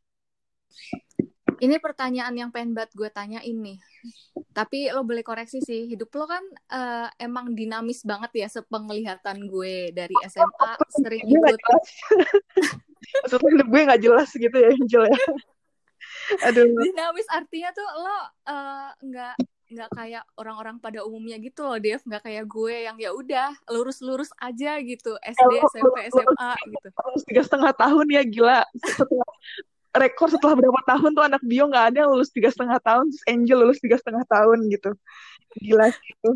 Ini 1.58 1.82
pertanyaan 1.82 2.36
yang 2.38 2.50
pengen 2.54 2.78
banget 2.78 2.94
gue 2.94 3.10
tanya 3.10 3.42
ini. 3.42 3.82
Tapi 4.54 4.94
lo 4.94 5.02
boleh 5.02 5.26
koreksi 5.26 5.66
sih, 5.66 5.90
hidup 5.90 6.14
lo 6.14 6.30
kan 6.30 6.44
uh, 6.78 7.10
emang 7.18 7.58
dinamis 7.58 8.06
banget 8.06 8.46
ya 8.46 8.48
sepenglihatan 8.54 9.50
gue 9.50 9.90
dari 9.96 10.14
SMA 10.30 10.72
sering 10.94 11.26
ikut. 11.26 11.58
Maksudnya 13.26 13.50
hidup 13.50 13.68
gue 13.72 13.82
gak 13.82 14.02
jelas 14.04 14.30
gitu 14.30 14.54
ya, 14.54 14.70
Angel 14.70 15.04
ya. 15.10 15.20
Aduh. 16.48 16.66
Dinamis 16.82 17.28
artinya 17.30 17.70
tuh 17.76 17.88
lo 18.02 18.18
uh, 18.50 18.90
nggak 19.02 19.36
nggak 19.66 19.90
kayak 19.98 20.24
orang-orang 20.38 20.78
pada 20.78 21.02
umumnya 21.02 21.38
gitu 21.42 21.66
loh 21.66 21.78
Dev. 21.78 22.02
Nggak 22.06 22.24
kayak 22.26 22.46
gue 22.46 22.76
yang 22.86 22.98
ya 23.02 23.12
udah 23.14 23.50
lurus-lurus 23.72 24.30
aja 24.38 24.78
gitu. 24.82 25.18
SD 25.22 25.54
SMP 25.72 25.98
SMA 26.10 26.52
gitu. 26.70 26.88
tiga 27.30 27.42
setengah 27.46 27.72
tahun 27.74 28.06
ya 28.10 28.24
gila. 28.26 28.62
Setelah 28.82 29.32
rekor 29.96 30.28
setelah 30.28 30.56
berapa 30.60 30.82
tahun 30.84 31.10
tuh 31.16 31.24
anak 31.24 31.42
bio 31.46 31.72
nggak 31.72 31.86
ada 31.94 31.98
yang 32.04 32.12
lulus 32.12 32.30
tiga 32.30 32.52
setengah 32.52 32.84
tahun 32.84 33.16
terus 33.16 33.24
Angel 33.32 33.58
lulus 33.64 33.80
tiga 33.80 33.98
setengah 33.98 34.24
tahun 34.28 34.68
gitu. 34.70 34.92
Gila 35.62 35.88
gitu 35.94 36.30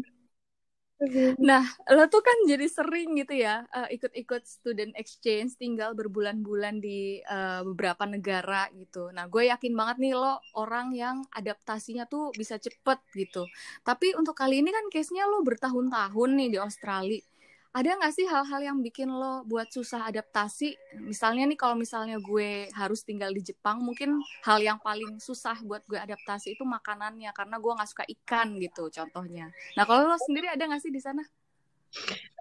Nah, 1.40 1.64
lo 1.96 2.12
tuh 2.12 2.20
kan 2.20 2.36
jadi 2.44 2.68
sering 2.68 3.16
gitu 3.16 3.40
ya 3.40 3.64
uh, 3.72 3.88
ikut-ikut 3.88 4.44
student 4.44 4.92
exchange, 5.00 5.56
tinggal 5.56 5.96
berbulan-bulan 5.96 6.84
di 6.84 7.24
uh, 7.24 7.64
beberapa 7.64 8.04
negara 8.04 8.68
gitu. 8.76 9.08
Nah, 9.16 9.32
gue 9.32 9.48
yakin 9.48 9.72
banget 9.80 9.98
nih 10.04 10.14
lo 10.20 10.44
orang 10.60 10.92
yang 10.92 11.24
adaptasinya 11.32 12.04
tuh 12.04 12.36
bisa 12.36 12.60
cepet 12.60 13.00
gitu. 13.16 13.48
Tapi 13.88 14.12
untuk 14.20 14.36
kali 14.36 14.60
ini 14.60 14.76
kan 14.76 14.92
case-nya 14.92 15.24
lo 15.24 15.40
bertahun-tahun 15.40 16.30
nih 16.36 16.50
di 16.52 16.58
Australia 16.60 17.24
ada 17.70 17.90
nggak 18.02 18.14
sih 18.18 18.26
hal-hal 18.26 18.62
yang 18.66 18.78
bikin 18.82 19.14
lo 19.14 19.46
buat 19.46 19.70
susah 19.70 20.10
adaptasi? 20.10 20.74
Misalnya 21.06 21.46
nih 21.46 21.60
kalau 21.60 21.78
misalnya 21.78 22.18
gue 22.18 22.66
harus 22.74 23.06
tinggal 23.06 23.30
di 23.30 23.46
Jepang, 23.46 23.78
mungkin 23.86 24.18
hal 24.42 24.58
yang 24.58 24.82
paling 24.82 25.22
susah 25.22 25.54
buat 25.62 25.86
gue 25.86 26.02
adaptasi 26.02 26.58
itu 26.58 26.66
makanannya 26.66 27.30
karena 27.30 27.62
gue 27.62 27.72
nggak 27.78 27.90
suka 27.90 28.04
ikan 28.20 28.58
gitu 28.58 28.90
contohnya. 28.90 29.54
Nah 29.78 29.86
kalau 29.86 30.10
lo 30.10 30.18
sendiri 30.18 30.50
ada 30.50 30.66
nggak 30.66 30.82
sih 30.82 30.90
di 30.90 30.98
sana? 30.98 31.22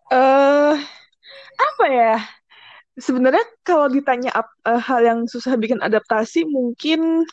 Eh 0.08 0.16
uh, 0.16 0.74
apa 1.60 1.86
ya? 1.92 2.16
Sebenarnya 2.98 3.44
kalau 3.62 3.86
ditanya 3.92 4.32
uh, 4.34 4.80
hal 4.80 5.00
yang 5.04 5.20
susah 5.28 5.54
bikin 5.60 5.78
adaptasi, 5.84 6.48
mungkin 6.48 7.28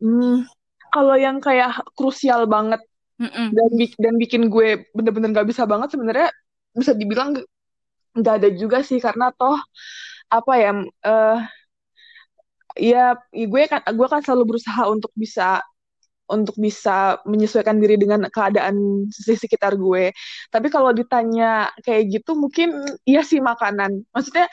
hmm, 0.00 0.48
kalau 0.90 1.14
yang 1.14 1.44
kayak 1.44 1.76
krusial 1.92 2.48
banget 2.48 2.80
mm 3.20 3.28
-mm. 3.28 3.46
dan 3.52 3.70
dan 4.00 4.14
bikin 4.16 4.42
gue 4.48 4.88
bener-bener 4.96 5.30
gak 5.36 5.48
bisa 5.48 5.68
banget 5.68 5.92
sebenarnya 5.92 6.32
bisa 6.74 6.92
dibilang 6.96 7.38
nggak 8.18 8.34
ada 8.42 8.48
juga 8.54 8.82
sih 8.82 8.98
karena 8.98 9.30
toh 9.36 9.56
apa 10.28 10.52
ya 10.60 10.70
uh, 11.06 11.38
ya, 12.78 13.18
gue 13.34 13.62
kan 13.66 13.82
gue 13.84 14.06
kan 14.08 14.20
selalu 14.22 14.54
berusaha 14.54 14.86
untuk 14.88 15.10
bisa 15.18 15.60
untuk 16.28 16.54
bisa 16.60 17.16
menyesuaikan 17.24 17.80
diri 17.80 17.96
dengan 17.96 18.28
keadaan 18.28 19.08
di 19.08 19.34
sekitar 19.34 19.80
gue. 19.80 20.12
Tapi 20.52 20.68
kalau 20.68 20.92
ditanya 20.92 21.72
kayak 21.80 22.20
gitu 22.20 22.36
mungkin 22.36 22.84
iya 23.08 23.24
sih 23.24 23.40
makanan. 23.40 24.04
Maksudnya 24.12 24.46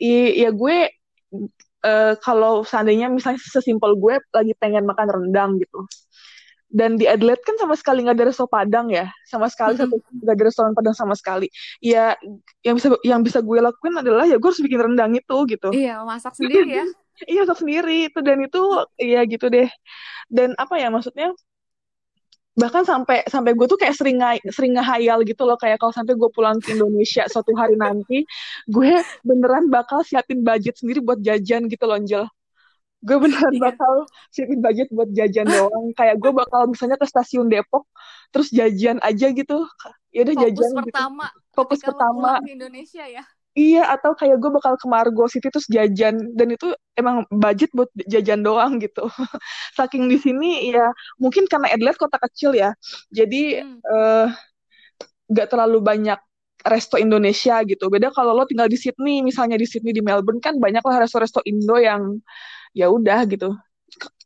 ya 0.00 0.50
gue 0.50 0.76
uh, 1.84 2.14
kalau 2.24 2.64
seandainya 2.64 3.12
misalnya 3.12 3.40
sesimpel 3.44 3.94
gue 4.00 4.18
lagi 4.32 4.52
pengen 4.56 4.88
makan 4.88 5.08
rendang 5.08 5.50
gitu 5.60 5.84
dan 6.68 7.00
di 7.00 7.08
Adelaide 7.08 7.40
kan 7.40 7.56
sama 7.56 7.72
sekali 7.80 8.04
nggak 8.04 8.16
ada 8.20 8.26
resto 8.28 8.44
Padang 8.44 8.92
ya. 8.92 9.08
Sama 9.24 9.48
sekali 9.48 9.76
mm 9.76 9.88
-hmm. 9.88 9.88
satu 9.88 10.20
nggak 10.20 10.36
ada 10.36 10.44
restoran 10.44 10.72
Padang 10.76 10.96
sama 10.96 11.16
sekali. 11.16 11.48
Ya 11.80 12.12
yang 12.60 12.76
bisa 12.76 12.92
yang 13.00 13.20
bisa 13.24 13.40
gue 13.40 13.58
lakuin 13.58 13.96
adalah 13.96 14.28
ya 14.28 14.36
gue 14.36 14.48
harus 14.48 14.60
bikin 14.60 14.80
rendang 14.92 15.16
itu 15.16 15.36
gitu. 15.48 15.68
Iya 15.72 16.04
masak 16.04 16.36
sendiri 16.36 16.84
ya. 16.84 16.86
Iya 17.26 17.42
masak 17.48 17.64
sendiri. 17.64 18.12
Itu 18.12 18.20
dan 18.20 18.38
itu 18.44 18.62
ya 19.00 19.24
gitu 19.24 19.48
deh. 19.48 19.68
Dan 20.28 20.52
apa 20.60 20.76
ya 20.76 20.92
maksudnya? 20.92 21.32
Bahkan 22.58 22.84
sampai 22.84 23.24
sampai 23.26 23.56
gue 23.56 23.66
tuh 23.70 23.78
kayak 23.80 23.96
sering 23.96 24.20
sering 24.52 24.76
ngehayal 24.76 25.24
gitu 25.24 25.48
loh. 25.48 25.56
Kayak 25.56 25.80
kalau 25.80 25.96
sampai 25.96 26.20
gue 26.20 26.30
pulang 26.30 26.60
ke 26.60 26.76
Indonesia 26.76 27.24
suatu 27.32 27.56
hari 27.56 27.80
nanti 27.80 28.28
gue 28.68 28.92
beneran 29.24 29.72
bakal 29.72 30.04
siapin 30.04 30.44
budget 30.44 30.76
sendiri 30.76 31.00
buat 31.00 31.18
jajan 31.24 31.64
gitu 31.72 31.88
loh 31.88 31.96
Angel 31.96 32.28
gue 32.98 33.16
beneran 33.16 33.54
iya. 33.54 33.62
bakal 33.70 33.94
siapin 34.34 34.58
budget 34.58 34.90
buat 34.90 35.06
jajan 35.14 35.46
doang 35.46 35.94
kayak 35.94 36.18
gue 36.18 36.32
bakal 36.34 36.66
misalnya 36.66 36.98
ke 36.98 37.06
stasiun 37.06 37.46
Depok 37.46 37.86
terus 38.34 38.50
jajan 38.50 38.98
aja 39.06 39.30
gitu 39.30 39.62
ya 40.10 40.26
udah 40.26 40.36
jajan 40.48 40.70
gitu. 40.74 40.82
pertama 40.82 41.26
gitu. 41.30 41.54
fokus 41.54 41.78
pertama 41.78 42.42
di 42.42 42.58
Indonesia 42.58 43.04
ya 43.06 43.22
iya 43.54 43.86
atau 43.94 44.18
kayak 44.18 44.42
gue 44.42 44.50
bakal 44.50 44.74
ke 44.74 44.86
Margo 44.90 45.30
City 45.30 45.46
terus 45.46 45.70
jajan 45.70 46.34
dan 46.34 46.48
itu 46.50 46.74
emang 46.98 47.22
budget 47.30 47.70
buat 47.70 47.90
jajan 48.10 48.42
doang 48.42 48.82
gitu 48.82 49.06
saking 49.78 50.10
di 50.10 50.18
sini 50.18 50.74
ya 50.74 50.90
mungkin 51.22 51.46
karena 51.46 51.70
Adelaide 51.70 52.02
kota 52.02 52.18
kecil 52.18 52.58
ya 52.58 52.74
jadi 53.14 53.62
hmm. 53.62 53.78
uh, 53.86 54.26
gak 55.30 55.54
terlalu 55.54 55.78
banyak 55.78 56.18
resto 56.68 57.00
Indonesia 57.00 57.60
gitu. 57.64 57.88
Beda 57.88 58.12
kalau 58.12 58.36
lo 58.36 58.44
tinggal 58.44 58.68
di 58.68 58.76
Sydney, 58.76 59.24
misalnya 59.24 59.56
di 59.56 59.66
Sydney 59.66 59.96
di 59.96 60.04
Melbourne 60.04 60.40
kan 60.40 60.56
banyak 60.60 60.84
lah 60.84 61.02
resto-resto 61.04 61.40
Indo 61.48 61.76
yang 61.80 62.20
ya 62.76 62.92
udah 62.92 63.24
gitu 63.26 63.56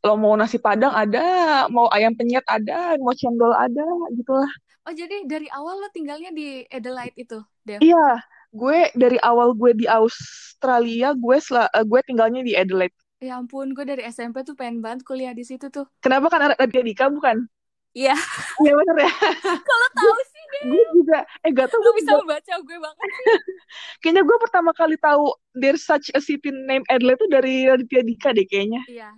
kalau 0.03 0.19
mau 0.19 0.35
nasi 0.35 0.59
padang 0.59 0.91
ada 0.91 1.23
mau 1.71 1.87
ayam 1.95 2.11
penyet 2.13 2.43
ada 2.47 2.99
mau 2.99 3.15
cendol 3.15 3.55
ada 3.55 3.83
gitulah 4.19 4.51
oh 4.83 4.93
jadi 4.93 5.23
dari 5.23 5.47
awal 5.55 5.79
lo 5.79 5.89
tinggalnya 5.95 6.35
di 6.35 6.67
Adelaide 6.67 7.15
itu 7.15 7.39
Dev? 7.63 7.79
iya 7.79 8.19
gue 8.53 8.91
dari 8.93 9.17
awal 9.23 9.55
gue 9.55 9.71
di 9.73 9.87
Australia 9.87 11.15
gue 11.15 11.37
sel 11.39 11.63
eh, 11.63 11.85
gue 11.87 11.99
tinggalnya 12.03 12.43
di 12.43 12.53
Adelaide 12.53 12.95
ya 13.23 13.39
ampun 13.39 13.71
gue 13.71 13.87
dari 13.87 14.03
SMP 14.03 14.43
tuh 14.43 14.59
pengen 14.59 14.83
banget 14.83 15.07
kuliah 15.07 15.31
di 15.31 15.47
situ 15.47 15.71
tuh 15.71 15.87
kenapa 16.03 16.27
kan 16.27 16.51
ada 16.51 16.55
Dika 16.67 17.07
bukan 17.07 17.47
Iya. 17.93 18.17
Iya 18.65 18.73
bener 18.73 19.05
ya. 19.05 19.11
Kalau 19.69 19.87
tahu 19.93 20.21
sih 20.25 20.43
deh. 20.49 20.61
gue 20.65 20.83
juga. 20.97 21.19
Eh 21.42 21.42
gak 21.53 21.67
tau. 21.69 21.79
Gue 21.79 21.95
bisa 22.01 22.11
membaca 22.19 22.53
gue 22.59 22.77
banget 22.77 23.07
kayaknya 24.01 24.21
gue 24.25 24.37
pertama 24.41 24.71
kali 24.75 24.97
tahu 24.99 25.33
there's 25.57 25.85
such 25.85 26.09
a 26.13 26.21
city 26.21 26.51
named 26.51 26.85
Adelaide 26.89 27.21
tuh 27.21 27.29
dari 27.29 27.69
Raditya 27.69 28.01
Dika 28.03 28.29
deh 28.33 28.45
kayaknya. 28.45 28.81
Iya. 28.89 29.09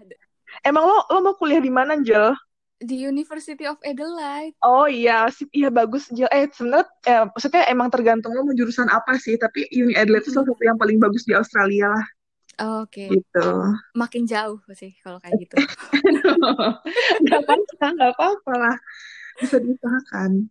Emang 0.64 0.88
lo 0.88 1.04
lo 1.12 1.20
mau 1.20 1.36
kuliah 1.36 1.60
di 1.60 1.72
mana 1.72 1.96
Angel? 1.98 2.32
Di 2.80 2.96
University 3.08 3.64
of 3.64 3.80
Adelaide. 3.88 4.56
Oh 4.64 4.86
iya, 4.86 5.32
sih 5.32 5.48
iya 5.56 5.72
bagus 5.72 6.12
Angel. 6.12 6.30
Eh 6.32 6.48
sebenarnya 6.52 6.88
eh, 7.08 7.24
maksudnya 7.32 7.64
emang 7.72 7.88
tergantung 7.92 8.36
lo 8.36 8.44
mau 8.46 8.56
jurusan 8.56 8.88
apa 8.92 9.16
sih, 9.20 9.36
tapi 9.40 9.68
Uni 9.72 9.96
Adelaide 9.96 10.28
itu 10.28 10.32
salah 10.36 10.48
satu 10.48 10.64
yang 10.64 10.80
paling 10.80 11.00
bagus 11.00 11.24
di 11.28 11.34
Australia 11.36 11.92
lah. 11.92 12.06
Oh, 12.56 12.88
Oke. 12.88 13.12
Okay. 13.12 13.20
Gitu. 13.20 13.48
Makin 14.00 14.24
jauh 14.24 14.60
sih 14.72 14.96
kalau 15.04 15.20
kayak 15.20 15.36
gitu. 15.44 15.56
gak 17.28 17.40
apa-apa, 17.44 17.86
gak 18.00 18.12
apa-apa 18.16 18.54
lah. 18.56 18.76
Bisa 19.44 19.60
diusahakan. 19.60 20.48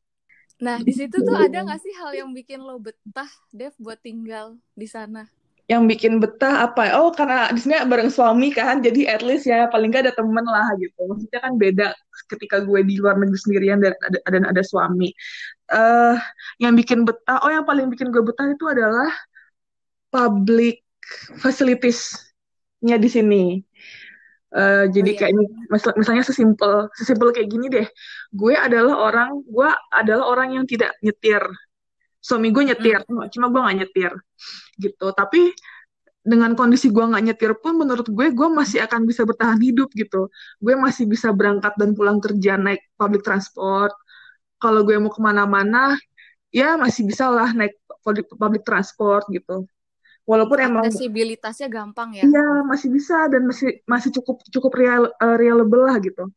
Nah, 0.63 0.79
di 0.81 0.93
situ 0.95 1.23
tuh 1.23 1.35
ada 1.35 1.67
gak 1.67 1.81
sih 1.83 1.95
hal 1.99 2.15
yang 2.15 2.31
bikin 2.31 2.63
lo 2.63 2.79
betah, 2.79 3.29
Dev, 3.51 3.75
buat 3.79 3.99
tinggal 4.01 4.55
di 4.79 4.87
sana? 4.87 5.27
Yang 5.65 5.97
bikin 5.97 6.21
betah 6.21 6.69
apa? 6.69 6.93
Oh, 7.01 7.09
karena 7.11 7.49
di 7.51 7.59
sini 7.59 7.81
bareng 7.89 8.13
suami 8.13 8.53
kan, 8.53 8.85
jadi 8.85 9.17
at 9.17 9.25
least 9.25 9.49
ya 9.49 9.67
paling 9.73 9.91
gak 9.91 10.07
ada 10.09 10.15
temen 10.15 10.45
lah 10.45 10.69
gitu. 10.77 10.99
Maksudnya 11.09 11.41
kan 11.41 11.53
beda 11.57 11.87
ketika 12.31 12.63
gue 12.63 12.81
di 12.87 13.01
luar 13.01 13.17
negeri 13.19 13.39
sendirian 13.41 13.81
dan 13.81 13.97
ada, 14.05 14.19
dan 14.29 14.45
ada 14.47 14.63
suami. 14.63 15.11
uh, 15.73 16.17
yang 16.61 16.77
bikin 16.77 17.09
betah 17.09 17.41
oh 17.41 17.51
yang 17.53 17.65
paling 17.65 17.89
bikin 17.89 18.13
gue 18.13 18.21
betah 18.21 18.45
itu 18.53 18.65
adalah 18.69 19.09
public 20.13 20.85
facilities-nya 21.41 22.97
di 23.01 23.09
sini 23.09 23.45
Uh, 24.55 24.87
jadi 24.87 25.11
oh, 25.11 25.15
iya. 25.15 25.21
kayak 25.21 25.33
mis 25.67 25.83
misalnya 25.99 26.23
sesimpel 26.23 26.87
sesimpel 26.95 27.35
kayak 27.35 27.51
gini 27.51 27.67
deh. 27.67 27.87
Gue 28.31 28.55
adalah 28.55 29.11
orang 29.11 29.43
gue 29.43 29.69
adalah 29.91 30.25
orang 30.31 30.55
yang 30.55 30.65
tidak 30.71 30.95
nyetir. 31.03 31.43
Suami 32.23 32.55
gue 32.55 32.73
nyetir, 32.73 33.03
mm. 33.05 33.35
cuma 33.35 33.51
gue 33.51 33.61
nggak 33.61 33.77
nyetir 33.83 34.13
gitu. 34.79 35.07
Tapi 35.13 35.53
dengan 36.25 36.57
kondisi 36.57 36.89
gue 36.89 37.05
nggak 37.05 37.25
nyetir 37.27 37.53
pun 37.61 37.77
menurut 37.77 38.09
gue 38.09 38.27
gue 38.33 38.49
masih 38.49 38.81
akan 38.81 39.05
bisa 39.05 39.29
bertahan 39.29 39.61
hidup 39.61 39.93
gitu 39.93 40.33
gue 40.57 40.75
masih 40.75 41.05
bisa 41.05 41.29
berangkat 41.37 41.77
dan 41.77 41.93
pulang 41.93 42.17
kerja 42.17 42.57
naik 42.57 42.81
public 42.97 43.21
transport 43.21 43.93
kalau 44.57 44.81
gue 44.89 44.97
mau 44.97 45.13
ke 45.13 45.21
mana-mana 45.21 45.93
ya 46.49 46.81
masih 46.81 47.05
bisa 47.05 47.29
lah 47.29 47.53
naik 47.53 47.77
public, 48.01 48.25
public 48.41 48.63
transport 48.65 49.29
gitu 49.29 49.69
walaupun 50.25 50.59
emang 50.61 50.85
aksesibilitasnya 50.89 51.69
gampang 51.69 52.17
ya. 52.17 52.25
Iya 52.25 52.65
masih 52.65 52.89
bisa 52.93 53.29
dan 53.29 53.45
masih 53.49 53.81
masih 53.85 54.11
cukup 54.21 54.41
cukup 54.49 54.73
real 54.77 55.03
uh, 55.21 55.37
reliable 55.37 55.85
lah 55.85 55.97
gitu. 56.01 56.29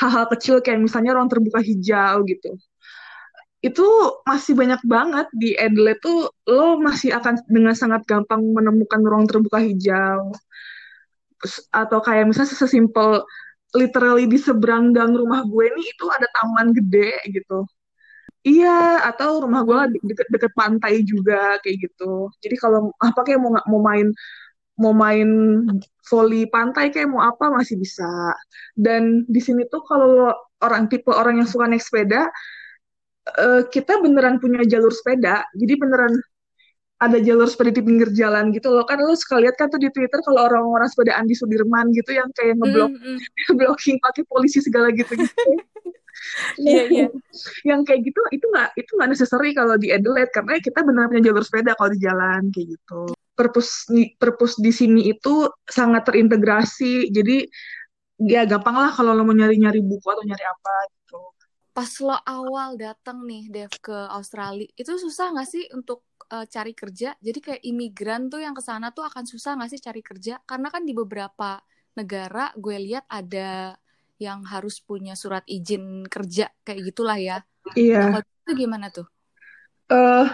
Hal-hal 0.00 0.28
kecil 0.32 0.60
kayak 0.60 0.80
misalnya 0.80 1.16
ruang 1.16 1.28
terbuka 1.28 1.60
hijau 1.64 2.24
gitu. 2.28 2.56
Itu 3.64 3.86
masih 4.28 4.52
banyak 4.52 4.84
banget 4.84 5.26
di 5.32 5.56
Adelaide 5.56 6.00
tuh 6.04 6.28
lo 6.50 6.76
masih 6.76 7.16
akan 7.16 7.40
dengan 7.48 7.72
sangat 7.72 8.04
gampang 8.04 8.44
menemukan 8.44 9.00
ruang 9.00 9.24
terbuka 9.24 9.60
hijau. 9.64 10.32
Atau 11.72 11.98
kayak 12.04 12.28
misalnya 12.28 12.52
sesimpel 12.52 13.24
literally 13.74 14.30
di 14.30 14.38
seberang 14.38 14.94
gang 14.94 15.12
rumah 15.12 15.42
gue 15.42 15.66
nih 15.66 15.86
itu 15.90 16.04
ada 16.06 16.30
taman 16.30 16.70
gede 16.70 17.10
gitu 17.26 17.66
iya 18.44 19.00
atau 19.08 19.42
rumah 19.44 19.64
gue 19.64 19.80
deket, 20.04 20.28
deket 20.28 20.52
pantai 20.52 21.00
juga 21.02 21.56
kayak 21.64 21.76
gitu. 21.90 22.28
Jadi 22.44 22.54
kalau 22.60 22.92
apa 23.00 23.20
kayak 23.24 23.40
mau 23.40 23.52
mau 23.66 23.80
main 23.80 24.08
mau 24.74 24.92
main 24.92 25.28
volley 26.10 26.44
pantai 26.50 26.92
kayak 26.92 27.08
mau 27.08 27.24
apa 27.24 27.48
masih 27.50 27.80
bisa. 27.80 28.06
Dan 28.76 29.24
di 29.26 29.40
sini 29.40 29.64
tuh 29.72 29.80
kalau 29.88 30.30
orang 30.60 30.86
tipe 30.92 31.08
orang 31.10 31.40
yang 31.40 31.48
suka 31.48 31.64
naik 31.68 31.82
sepeda 31.82 32.28
uh, 33.40 33.62
kita 33.72 34.00
beneran 34.04 34.36
punya 34.42 34.60
jalur 34.68 34.92
sepeda. 34.92 35.48
Jadi 35.56 35.74
beneran 35.80 36.12
ada 37.00 37.18
jalur 37.20 37.48
sepeda 37.48 37.72
di 37.74 37.82
pinggir 37.84 38.12
jalan 38.12 38.52
gitu 38.52 38.68
loh. 38.68 38.84
Kan 38.84 39.00
lo 39.00 39.16
suka 39.16 39.40
lihat 39.40 39.56
kan 39.56 39.72
tuh 39.72 39.80
di 39.80 39.88
Twitter 39.88 40.20
kalau 40.20 40.44
orang-orang 40.52 40.88
sepedaan 40.92 41.24
di 41.24 41.34
Sudirman 41.36 41.88
gitu 41.96 42.12
yang 42.12 42.28
kayak 42.36 42.60
ngeblok 42.60 42.92
mm, 42.92 43.16
mm. 43.16 43.56
blocking 43.58 43.96
pakai 44.04 44.22
polisi 44.28 44.60
segala 44.60 44.92
gitu 44.92 45.16
gitu 45.16 45.32
Iya, 46.58 46.82
iya. 46.90 47.06
Yang 47.68 47.80
kayak 47.86 48.00
gitu 48.06 48.20
itu 48.30 48.46
nggak 48.48 48.68
itu 48.78 48.90
nggak 48.94 49.10
necessary 49.10 49.50
kalau 49.52 49.74
di 49.78 49.90
Adelaide 49.90 50.32
karena 50.32 50.58
kita 50.60 50.80
benar 50.82 51.10
punya 51.10 51.22
jalur 51.30 51.44
sepeda 51.44 51.72
kalau 51.76 51.90
di 51.92 52.00
jalan 52.00 52.42
kayak 52.50 52.78
gitu. 52.78 53.02
Perpus 53.34 53.90
perpus 54.18 54.58
di 54.62 54.70
sini 54.70 55.10
itu 55.10 55.50
sangat 55.66 56.06
terintegrasi. 56.06 57.10
Jadi 57.10 57.46
ya 58.22 58.46
gampang 58.46 58.78
lah 58.78 58.90
kalau 58.94 59.10
lo 59.10 59.26
mau 59.26 59.34
nyari-nyari 59.34 59.82
buku 59.82 60.06
atau 60.06 60.22
nyari 60.22 60.44
apa 60.46 60.74
gitu 60.94 61.34
pas 61.74 61.90
lo 61.98 62.14
awal 62.22 62.78
datang 62.78 63.26
nih 63.26 63.50
Dev 63.50 63.74
ke 63.82 63.98
Australia 64.14 64.70
itu 64.78 64.94
susah 64.94 65.34
nggak 65.34 65.48
sih 65.50 65.66
untuk 65.74 66.06
uh, 66.30 66.46
cari 66.46 66.70
kerja 66.70 67.18
jadi 67.18 67.38
kayak 67.42 67.62
imigran 67.66 68.30
tuh 68.30 68.38
yang 68.38 68.54
ke 68.54 68.62
sana 68.62 68.94
tuh 68.94 69.02
akan 69.02 69.26
susah 69.26 69.58
nggak 69.58 69.74
sih 69.74 69.82
cari 69.82 69.98
kerja 69.98 70.38
karena 70.46 70.70
kan 70.70 70.86
di 70.86 70.94
beberapa 70.94 71.58
negara 71.98 72.54
gue 72.54 72.78
lihat 72.78 73.10
ada 73.10 73.74
yang 74.18 74.46
harus 74.46 74.78
punya 74.80 75.18
surat 75.18 75.42
izin 75.46 76.06
kerja 76.06 76.50
kayak 76.62 76.94
gitulah 76.94 77.18
ya 77.18 77.42
iya 77.74 78.18
nah, 78.18 78.22
itu 78.22 78.52
gimana 78.54 78.90
tuh 78.90 79.06
uh, 79.90 80.26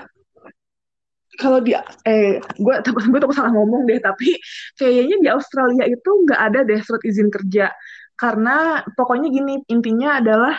kalau 1.40 1.62
di 1.64 1.72
eh 2.04 2.38
gue 2.38 2.74
gue 2.84 3.18
tuh 3.22 3.32
salah 3.32 3.52
ngomong 3.54 3.88
deh 3.88 4.02
tapi 4.02 4.36
kayaknya 4.76 5.16
di 5.22 5.28
Australia 5.32 5.84
itu 5.88 6.10
nggak 6.26 6.40
ada 6.40 6.60
deh 6.66 6.80
surat 6.84 7.02
izin 7.06 7.32
kerja 7.32 7.72
karena 8.20 8.84
pokoknya 8.98 9.32
gini 9.32 9.64
intinya 9.72 10.20
adalah 10.20 10.56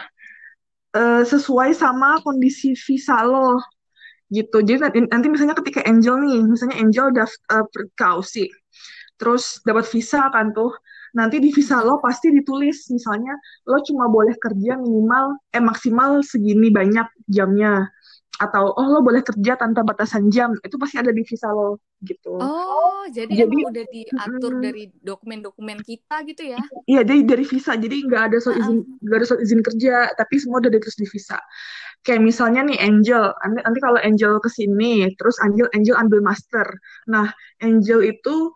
uh, 0.97 1.23
sesuai 1.23 1.77
sama 1.77 2.19
kondisi 2.25 2.73
visa 2.73 3.21
lo 3.21 3.61
gitu. 4.31 4.63
Jadi 4.63 4.79
nanti, 4.79 4.99
nanti 5.11 5.27
misalnya 5.27 5.55
ketika 5.59 5.83
Angel 5.83 6.15
nih, 6.23 6.39
misalnya 6.47 6.79
Angel 6.79 7.11
daftar 7.11 7.83
uh, 7.83 7.91
kausi, 7.99 8.47
terus 9.19 9.59
dapat 9.67 9.85
visa 9.91 10.31
kan 10.31 10.55
tuh. 10.55 10.71
Nanti 11.17 11.43
di 11.43 11.49
visa 11.51 11.83
lo 11.83 11.99
pasti 11.99 12.31
ditulis 12.31 12.87
misalnya 12.91 13.35
lo 13.67 13.79
cuma 13.83 14.07
boleh 14.07 14.35
kerja 14.39 14.79
minimal 14.79 15.39
eh 15.51 15.63
maksimal 15.63 16.23
segini 16.23 16.71
banyak 16.71 17.07
jamnya 17.27 17.91
atau 18.41 18.73
oh 18.73 18.87
lo 18.89 18.99
boleh 19.05 19.21
kerja 19.21 19.53
tanpa 19.53 19.85
batasan 19.85 20.33
jam 20.33 20.55
itu 20.65 20.73
pasti 20.81 20.97
ada 20.97 21.13
di 21.13 21.21
visa 21.21 21.51
lo 21.53 21.77
gitu. 22.01 22.41
Oh, 22.41 23.05
jadi, 23.13 23.45
jadi 23.45 23.57
udah 23.69 23.85
diatur 23.85 24.53
hmm, 24.57 24.63
dari 24.65 24.83
dokumen-dokumen 25.05 25.77
kita 25.85 26.25
gitu 26.25 26.43
ya? 26.49 26.59
Iya, 26.89 27.05
dari 27.05 27.21
dari 27.21 27.45
visa. 27.45 27.77
Jadi 27.77 28.09
nggak 28.09 28.33
ada 28.33 28.37
soal 28.41 28.57
izin 28.57 28.77
nggak 29.05 29.17
ada 29.21 29.25
soal 29.29 29.41
izin 29.45 29.61
kerja, 29.61 30.09
tapi 30.17 30.41
semua 30.41 30.57
udah 30.57 30.71
ditulis 30.73 30.97
di 30.97 31.05
visa. 31.05 31.37
Kayak 32.01 32.25
misalnya 32.25 32.65
nih 32.65 32.81
Angel, 32.81 33.29
nanti, 33.29 33.59
nanti 33.61 33.79
kalau 33.85 33.99
Angel 34.01 34.33
ke 34.41 34.49
sini, 34.49 35.05
terus 35.21 35.37
Angel 35.45 35.69
Angel 35.77 35.95
ambil 36.01 36.19
master. 36.25 36.65
Nah, 37.05 37.29
Angel 37.61 38.01
itu 38.01 38.49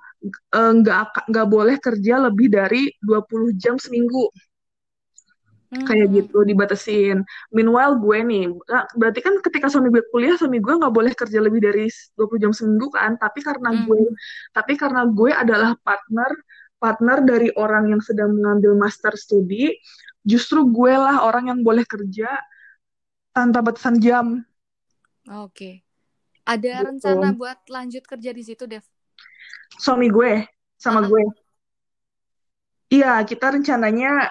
nggak 0.55 0.99
uh, 1.05 1.25
nggak 1.29 1.47
boleh 1.47 1.75
kerja 1.77 2.13
lebih 2.29 2.47
dari 2.49 2.89
20 3.03 3.53
jam 3.61 3.75
seminggu 3.77 4.29
kayak 5.83 6.07
hmm. 6.07 6.15
gitu 6.21 6.37
dibatasin. 6.47 7.17
Meanwhile 7.51 7.99
gue 7.99 8.17
nih, 8.23 8.45
nah, 8.69 8.87
berarti 8.95 9.19
kan 9.19 9.35
ketika 9.43 9.67
suami 9.67 9.91
gue 9.91 10.05
kuliah, 10.13 10.39
suami 10.39 10.63
gue 10.63 10.71
nggak 10.71 10.93
boleh 10.93 11.11
kerja 11.11 11.39
lebih 11.43 11.59
dari 11.59 11.91
20 12.15 12.39
jam 12.39 12.51
seminggu 12.55 12.87
kan, 12.93 13.19
tapi 13.19 13.43
karena 13.43 13.75
hmm. 13.75 13.83
gue, 13.89 13.99
tapi 14.55 14.73
karena 14.79 15.03
gue 15.09 15.31
adalah 15.35 15.75
partner 15.83 16.31
partner 16.79 17.17
dari 17.25 17.49
orang 17.57 17.89
yang 17.89 18.01
sedang 18.03 18.35
mengambil 18.35 18.77
master 18.77 19.15
studi, 19.17 19.73
justru 20.21 20.63
gue 20.69 20.93
lah 20.93 21.25
orang 21.25 21.49
yang 21.49 21.59
boleh 21.65 21.83
kerja 21.83 22.29
tanpa 23.33 23.65
batasan 23.65 23.97
jam. 23.97 24.45
Oke. 25.25 25.81
Ada 26.45 26.85
gitu. 26.85 26.85
rencana 26.93 27.33
buat 27.33 27.57
lanjut 27.65 28.05
kerja 28.05 28.29
di 28.29 28.43
situ, 28.45 28.69
Dev? 28.69 28.85
Suami 29.75 30.07
gue 30.07 30.45
sama 30.77 31.01
-huh. 31.03 31.09
gue. 31.09 31.23
Iya, 32.93 33.25
kita 33.25 33.51
rencananya 33.57 34.29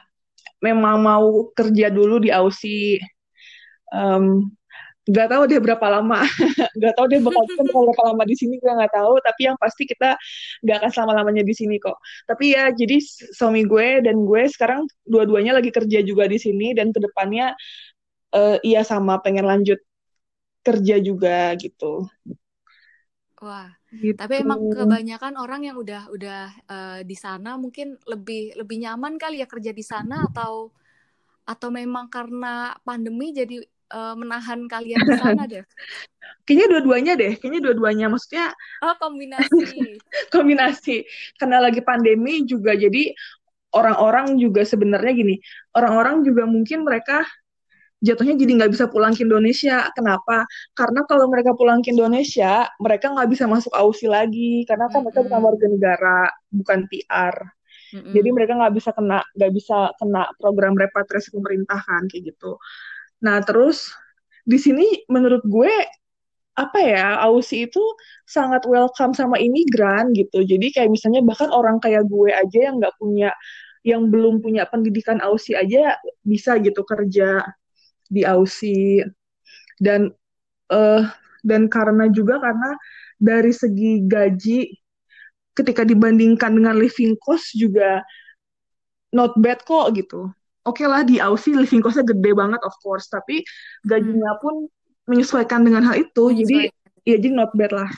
memang 0.62 1.02
mau 1.02 1.50
kerja 1.52 1.90
dulu 1.90 2.22
di 2.22 2.30
Aussie. 2.30 3.02
Um, 3.90 4.48
nggak 5.04 5.28
tahu 5.36 5.42
dia 5.50 5.60
berapa 5.60 5.86
lama. 6.00 6.24
Nggak 6.78 6.94
tahu 6.96 7.06
dia 7.12 7.20
bakal 7.20 7.44
berapa 7.92 8.02
lama 8.08 8.22
di 8.24 8.34
sini 8.34 8.56
gue 8.56 8.72
nggak 8.72 8.94
tahu. 8.94 9.20
Tapi 9.20 9.40
yang 9.46 9.56
pasti 9.60 9.84
kita 9.84 10.16
nggak 10.64 10.76
akan 10.80 10.90
selama 10.90 11.12
lamanya 11.22 11.44
di 11.44 11.54
sini 11.54 11.76
kok. 11.76 12.00
Tapi 12.24 12.56
ya 12.56 12.72
jadi 12.72 12.96
suami 13.36 13.68
gue 13.68 14.00
dan 14.00 14.24
gue 14.24 14.42
sekarang 14.48 14.88
dua-duanya 15.04 15.60
lagi 15.60 15.68
kerja 15.70 16.00
juga 16.00 16.24
di 16.24 16.40
sini 16.40 16.72
dan 16.72 16.90
ke 16.90 16.98
depannya 17.04 17.52
uh, 18.34 18.56
iya 18.66 18.82
sama 18.82 19.22
pengen 19.22 19.46
lanjut 19.46 19.78
kerja 20.64 20.96
juga 20.98 21.52
gitu 21.60 22.08
Wah, 23.44 23.68
gitu. 23.92 24.16
tapi 24.16 24.40
emang 24.40 24.72
kebanyakan 24.72 25.36
orang 25.36 25.68
yang 25.68 25.76
udah 25.76 26.08
udah 26.08 26.42
uh, 26.64 27.00
di 27.04 27.12
sana 27.12 27.60
mungkin 27.60 28.00
lebih 28.08 28.56
lebih 28.56 28.80
nyaman 28.80 29.20
kali 29.20 29.44
ya 29.44 29.46
kerja 29.46 29.68
di 29.76 29.84
sana 29.84 30.24
atau 30.32 30.72
atau 31.44 31.68
memang 31.68 32.08
karena 32.08 32.72
pandemi 32.88 33.36
jadi 33.36 33.60
uh, 33.92 34.16
menahan 34.16 34.64
kalian 34.64 34.96
di 35.04 35.12
sana 35.20 35.44
deh? 35.52 35.60
Kayaknya 36.48 36.66
dua-duanya 36.72 37.12
deh, 37.20 37.32
kayaknya 37.36 37.60
dua-duanya. 37.68 38.06
Maksudnya 38.08 38.56
oh 38.80 38.96
kombinasi. 38.96 40.00
kombinasi. 40.32 40.96
Karena 41.36 41.60
lagi 41.60 41.84
pandemi 41.84 42.48
juga 42.48 42.72
jadi 42.72 43.12
orang-orang 43.76 44.40
juga 44.40 44.64
sebenarnya 44.64 45.12
gini, 45.12 45.36
orang-orang 45.76 46.24
juga 46.24 46.48
mungkin 46.48 46.86
mereka 46.86 47.26
jatuhnya 48.02 48.34
jadi 48.34 48.52
nggak 48.62 48.72
bisa 48.74 48.86
pulang 48.90 49.14
ke 49.14 49.22
Indonesia. 49.22 49.88
Kenapa? 49.94 50.48
Karena 50.74 51.06
kalau 51.06 51.26
mereka 51.30 51.54
pulang 51.54 51.80
ke 51.80 51.94
Indonesia, 51.94 52.68
mereka 52.80 53.12
nggak 53.14 53.28
bisa 53.30 53.44
masuk 53.46 53.72
AUSI 53.72 54.06
lagi 54.10 54.64
karena 54.66 54.90
kan 54.90 55.04
mereka 55.04 55.20
bukan 55.24 55.40
warga 55.40 55.66
negara, 55.70 56.20
bukan 56.50 56.78
PR. 56.90 57.34
Mm-hmm. 57.94 58.12
Jadi 58.12 58.28
mereka 58.34 58.52
nggak 58.58 58.74
bisa 58.74 58.90
kena 58.90 59.18
nggak 59.38 59.52
bisa 59.54 59.78
kena 60.02 60.22
program 60.42 60.74
repatriasi 60.74 61.30
pemerintah 61.30 61.78
kan 61.78 62.10
kayak 62.10 62.34
gitu. 62.34 62.58
Nah 63.22 63.38
terus 63.46 63.94
di 64.44 64.58
sini 64.60 65.06
menurut 65.08 65.40
gue 65.46 65.72
apa 66.54 66.78
ya 66.78 67.18
AUSI 67.26 67.66
itu 67.66 67.82
sangat 68.26 68.62
welcome 68.66 69.14
sama 69.14 69.38
imigran 69.38 70.14
gitu. 70.14 70.42
Jadi 70.42 70.70
kayak 70.70 70.90
misalnya 70.90 71.22
bahkan 71.22 71.50
orang 71.50 71.82
kayak 71.82 72.06
gue 72.06 72.30
aja 72.30 72.58
yang 72.70 72.78
nggak 72.78 72.94
punya 72.98 73.30
yang 73.84 74.08
belum 74.08 74.40
punya 74.40 74.64
pendidikan 74.70 75.20
AUSI 75.20 75.58
aja 75.60 75.98
bisa 76.24 76.56
gitu 76.62 76.82
kerja 76.86 77.42
di 78.14 78.22
Aussie. 78.22 79.02
Dan 79.82 80.14
uh, 80.70 81.02
dan 81.42 81.66
karena 81.66 82.06
juga 82.08 82.38
karena 82.38 82.78
dari 83.18 83.50
segi 83.50 84.06
gaji 84.06 84.70
ketika 85.54 85.82
dibandingkan 85.82 86.54
dengan 86.54 86.78
living 86.78 87.18
cost 87.18 87.54
juga 87.58 88.06
not 89.10 89.34
bad 89.38 89.62
kok 89.66 89.94
gitu. 89.98 90.30
Oke 90.64 90.82
okay 90.82 90.86
lah 90.88 91.02
di 91.02 91.18
Aussie 91.18 91.58
living 91.58 91.82
costnya 91.82 92.06
gede 92.06 92.30
banget 92.32 92.62
of 92.62 92.74
course. 92.80 93.10
Tapi 93.10 93.42
gajinya 93.84 94.38
hmm. 94.38 94.40
pun 94.40 94.54
menyesuaikan 95.10 95.66
dengan 95.66 95.84
hal 95.84 96.00
itu. 96.00 96.24
Jadi 96.32 96.70
ya 97.04 97.18
jadi 97.18 97.28
not 97.34 97.52
bad 97.52 97.74
lah 97.74 97.90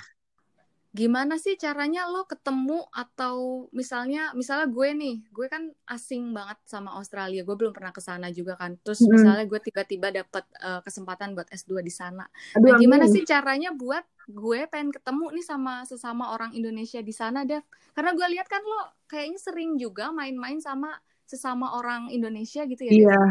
gimana 0.96 1.36
sih 1.36 1.60
caranya 1.60 2.08
lo 2.08 2.24
ketemu 2.24 2.88
atau 2.88 3.68
misalnya 3.76 4.32
misalnya 4.32 4.64
gue 4.72 4.88
nih 4.96 5.16
gue 5.28 5.46
kan 5.52 5.68
asing 5.92 6.32
banget 6.32 6.56
sama 6.64 6.96
Australia 6.96 7.44
gue 7.44 7.52
belum 7.52 7.76
pernah 7.76 7.92
ke 7.92 8.00
sana 8.00 8.32
juga 8.32 8.56
kan 8.56 8.80
terus 8.80 9.04
mm. 9.04 9.12
misalnya 9.12 9.44
gue 9.44 9.60
tiba-tiba 9.60 10.08
dapat 10.08 10.48
uh, 10.64 10.80
eh, 10.80 10.80
kesempatan 10.80 11.36
buat 11.36 11.52
S2 11.52 11.84
di 11.84 11.92
sana 11.92 12.24
Aduh, 12.56 12.72
nah 12.72 12.80
gimana 12.80 13.04
amin. 13.04 13.12
sih 13.12 13.22
caranya 13.28 13.76
buat 13.76 14.08
gue 14.24 14.64
pengen 14.72 14.88
ketemu 14.88 15.36
nih 15.36 15.44
sama 15.44 15.84
sesama 15.84 16.32
orang 16.32 16.56
Indonesia 16.56 17.04
di 17.04 17.12
sana 17.12 17.44
Dev 17.44 17.68
karena 17.92 18.16
gue 18.16 18.26
lihat 18.32 18.48
kan 18.48 18.64
lo 18.64 18.96
kayaknya 19.04 19.38
sering 19.38 19.76
juga 19.76 20.08
main-main 20.16 20.56
sama 20.64 20.96
sesama 21.28 21.76
orang 21.76 22.08
Indonesia 22.08 22.64
gitu 22.64 22.88
ya 22.88 22.92
iya 22.96 23.04
yeah. 23.12 23.30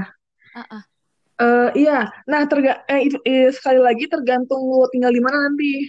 uh 0.54 0.62
-uh. 0.70 0.84
Uh, 1.36 1.68
iya, 1.76 2.16
nah 2.32 2.48
terga 2.48 2.88
eh, 2.88 3.12
eh, 3.12 3.52
sekali 3.52 3.84
lagi 3.84 4.08
tergantung 4.08 4.72
lo 4.72 4.88
tinggal 4.88 5.12
di 5.12 5.20
mana 5.20 5.52
nanti 5.52 5.84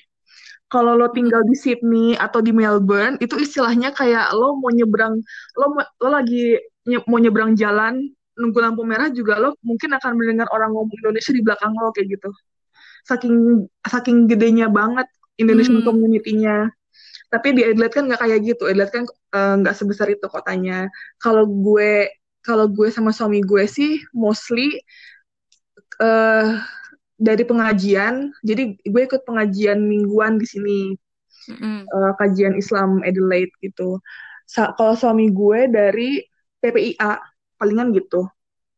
kalau 0.67 0.99
lo 0.99 1.07
tinggal 1.15 1.47
di 1.47 1.55
Sydney 1.55 2.19
atau 2.19 2.43
di 2.43 2.51
Melbourne 2.51 3.19
itu 3.23 3.39
istilahnya 3.39 3.95
kayak 3.95 4.35
lo 4.35 4.59
mau 4.59 4.75
nyebrang 4.75 5.23
lo 5.55 5.67
lo 5.79 6.09
lagi 6.11 6.59
nye, 6.87 6.99
mau 7.07 7.23
nyebrang 7.23 7.55
jalan 7.55 8.03
nunggu 8.37 8.59
lampu 8.61 8.83
merah 8.83 9.09
juga 9.09 9.39
lo 9.39 9.55
mungkin 9.63 9.95
akan 9.97 10.13
mendengar 10.19 10.51
orang 10.51 10.75
ngomong 10.75 10.93
Indonesia 11.01 11.33
di 11.33 11.43
belakang 11.43 11.73
lo 11.73 11.95
kayak 11.95 12.19
gitu. 12.19 12.31
Saking 13.07 13.67
saking 13.87 14.27
gedenya 14.27 14.67
banget 14.67 15.07
Indonesian 15.39 15.81
hmm. 15.81 15.87
community-nya. 15.87 16.69
Tapi 17.31 17.49
di 17.55 17.63
Adelaide 17.63 17.95
kan 17.95 18.05
nggak 18.11 18.21
kayak 18.23 18.41
gitu. 18.43 18.63
Adelaide 18.67 18.93
kan 18.93 19.05
eh, 19.09 19.55
nggak 19.63 19.75
uh, 19.75 19.79
sebesar 19.79 20.07
itu 20.11 20.27
kotanya. 20.27 20.91
Kalau 21.23 21.47
gue 21.47 22.11
kalau 22.43 22.67
gue 22.71 22.91
sama 22.91 23.11
suami 23.11 23.43
gue 23.43 23.67
sih 23.67 24.03
mostly 24.15 24.79
uh, 25.99 26.63
dari 27.17 27.45
pengajian 27.49 28.29
jadi 28.45 28.77
gue 28.77 29.03
ikut 29.09 29.25
pengajian 29.25 29.81
mingguan 29.81 30.37
di 30.37 30.47
sini. 30.47 30.81
Mm-hmm. 31.47 31.79
uh, 31.87 32.13
kajian 32.19 32.59
Islam 32.59 33.07
Adelaide 33.07 33.55
gitu. 33.63 34.03
Sa- 34.51 34.75
kalau 34.75 34.99
suami 34.99 35.31
gue 35.31 35.71
dari 35.71 36.19
PPIA 36.59 37.23
palingan 37.55 37.95
gitu. 37.95 38.27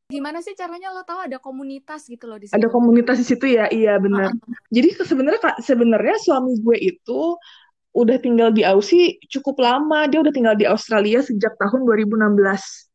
Gimana 0.09 0.41
sih 0.41 0.57
caranya 0.57 0.93
lo 0.93 1.05
tahu 1.05 1.29
ada 1.29 1.37
komunitas 1.41 2.09
gitu 2.09 2.29
loh 2.29 2.41
di 2.41 2.49
situ? 2.49 2.57
Ada 2.57 2.69
komunitas 2.73 3.21
di 3.21 3.27
situ 3.29 3.45
ya? 3.45 3.69
Iya 3.69 4.01
benar. 4.01 4.33
Uh-huh. 4.33 4.57
jadi 4.73 4.89
sebenarnya 5.05 5.41
sebenarnya 5.61 6.17
suami 6.21 6.61
gue 6.61 6.77
itu 6.81 7.37
udah 7.97 8.17
tinggal 8.21 8.53
di 8.53 8.65
Aussie 8.65 9.21
cukup 9.29 9.61
lama. 9.61 10.09
Dia 10.09 10.21
udah 10.21 10.33
tinggal 10.33 10.57
di 10.57 10.69
Australia 10.69 11.25
sejak 11.25 11.57
tahun 11.61 11.85
2016 11.85 12.88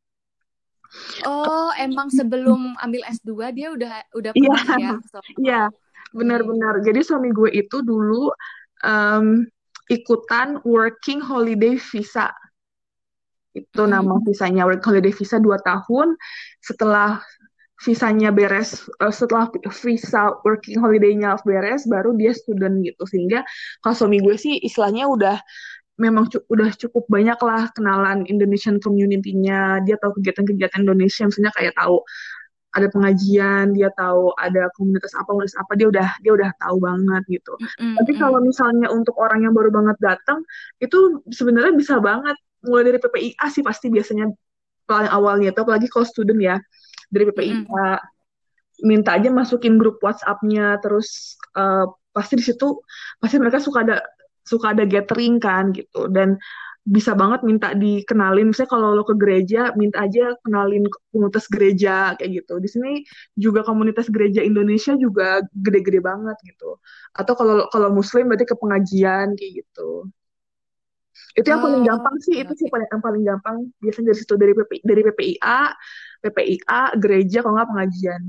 Oh, 1.25 1.73
emang 1.77 2.13
sebelum 2.13 2.77
ambil 2.77 3.01
S2 3.10 3.32
dia 3.53 3.67
udah 3.73 3.93
udah 4.13 4.32
iya. 4.38 4.49
pernah 4.49 4.65
yeah. 4.65 4.77
ya? 4.77 4.93
Iya, 4.93 4.93
yeah, 5.41 5.65
benar-benar. 6.13 6.86
Jadi 6.86 6.99
suami 7.01 7.34
gue 7.34 7.49
itu 7.49 7.82
dulu 7.82 8.29
um, 8.86 9.45
ikutan 9.89 10.62
working 10.63 11.19
holiday 11.19 11.75
visa. 11.77 12.29
Itu 13.53 13.86
hmm. 13.86 13.91
nama 13.93 14.17
visanya 14.25 14.65
working 14.65 14.86
holiday 14.86 15.13
visa 15.13 15.38
2 15.41 15.49
tahun. 15.65 16.17
Setelah 16.62 17.21
visanya 17.84 18.32
beres, 18.32 18.88
uh, 19.03 19.12
setelah 19.12 19.51
visa 19.84 20.39
working 20.47 20.79
holiday-nya 20.79 21.36
beres, 21.43 21.84
baru 21.84 22.15
dia 22.15 22.32
student 22.32 22.79
gitu. 22.79 23.03
Sehingga 23.03 23.43
kalau 23.84 23.95
suami 23.97 24.23
gue 24.23 24.39
sih 24.39 24.56
istilahnya 24.63 25.10
udah 25.12 25.38
memang 26.01 26.25
cu 26.25 26.41
udah 26.49 26.73
cukup 26.73 27.06
banyak 27.06 27.38
lah 27.38 27.69
kenalan 27.77 28.25
Indonesian 28.25 28.82
community-nya 28.82 29.86
dia 29.86 29.95
tahu 30.01 30.17
kegiatan-kegiatan 30.17 30.82
Indonesia 30.82 31.29
misalnya 31.29 31.53
kayak 31.53 31.77
tahu 31.77 32.01
ada 32.73 32.89
pengajian 32.89 33.77
dia 33.77 33.93
tahu 33.93 34.34
ada 34.41 34.65
komunitas 34.73 35.13
apa 35.13 35.29
komunitas 35.29 35.53
apa 35.62 35.77
dia 35.77 35.88
udah 35.93 36.10
dia 36.25 36.34
udah 36.34 36.49
tahu 36.58 36.82
banget 36.82 37.23
gitu 37.29 37.53
mm-hmm. 37.62 37.95
tapi 38.01 38.12
kalau 38.17 38.41
misalnya 38.41 38.89
untuk 38.89 39.13
orang 39.21 39.45
yang 39.45 39.53
baru 39.53 39.69
banget 39.69 39.97
datang 40.01 40.41
itu 40.82 41.21
sebenarnya 41.29 41.77
bisa 41.77 42.01
banget 42.01 42.34
mulai 42.65 42.89
dari 42.89 42.97
PPIA 42.97 43.45
sih 43.53 43.62
pasti 43.62 43.93
biasanya 43.93 44.34
paling 44.89 45.12
awalnya 45.13 45.53
itu 45.53 45.62
apalagi 45.62 45.86
kalau 45.93 46.10
student 46.10 46.41
ya 46.41 46.58
dari 47.13 47.29
PPIA 47.29 47.69
mm-hmm. 47.69 47.97
minta 48.89 49.13
aja 49.13 49.29
masukin 49.29 49.77
grup 49.77 50.01
WhatsApp-nya 50.01 50.82
terus 50.82 51.38
uh, 51.53 51.86
pasti 52.10 52.41
di 52.41 52.43
situ 52.45 52.82
pasti 53.21 53.38
mereka 53.38 53.62
suka 53.62 53.86
ada 53.86 54.01
suka 54.43 54.75
ada 54.75 54.84
gathering 54.88 55.39
kan 55.39 55.71
gitu. 55.75 56.08
Dan 56.12 56.38
bisa 56.84 57.15
banget 57.15 57.47
minta 57.47 57.71
dikenalin. 57.71 58.51
Misalnya 58.51 58.71
kalau 58.75 58.88
lo 58.91 59.03
ke 59.08 59.15
gereja 59.15 59.71
minta 59.79 60.03
aja 60.03 60.36
kenalin 60.43 60.84
komunitas 61.12 61.47
gereja 61.47 62.13
kayak 62.19 62.43
gitu. 62.43 62.60
Di 62.60 62.69
sini 62.69 62.91
juga 63.39 63.63
komunitas 63.63 64.12
gereja 64.12 64.43
Indonesia 64.43 64.93
juga 64.99 65.39
gede-gede 65.56 66.03
banget 66.03 66.36
gitu. 66.43 66.77
Atau 67.15 67.34
kalau 67.39 67.71
kalau 67.71 67.89
muslim 67.95 68.27
berarti 68.27 68.45
ke 68.47 68.56
pengajian 68.60 69.32
kayak 69.39 69.51
gitu. 69.63 70.12
Itu 71.34 71.47
yang 71.49 71.65
paling 71.65 71.82
oh, 71.82 71.88
gampang 71.88 72.15
sih 72.21 72.36
itu 72.45 72.53
sih 72.53 72.67
paling 72.69 72.88
yang 72.91 73.01
paling 73.01 73.23
gampang. 73.25 73.58
Biasanya 73.82 74.06
dari 74.12 74.17
situ 74.19 74.34
dari 74.36 74.53
PP, 74.53 74.71
dari 74.86 75.01
PPIA 75.08 75.60
PPIA 76.23 76.82
gereja 76.99 77.38
kalau 77.41 77.56
nggak 77.58 77.69
pengajian 77.71 78.23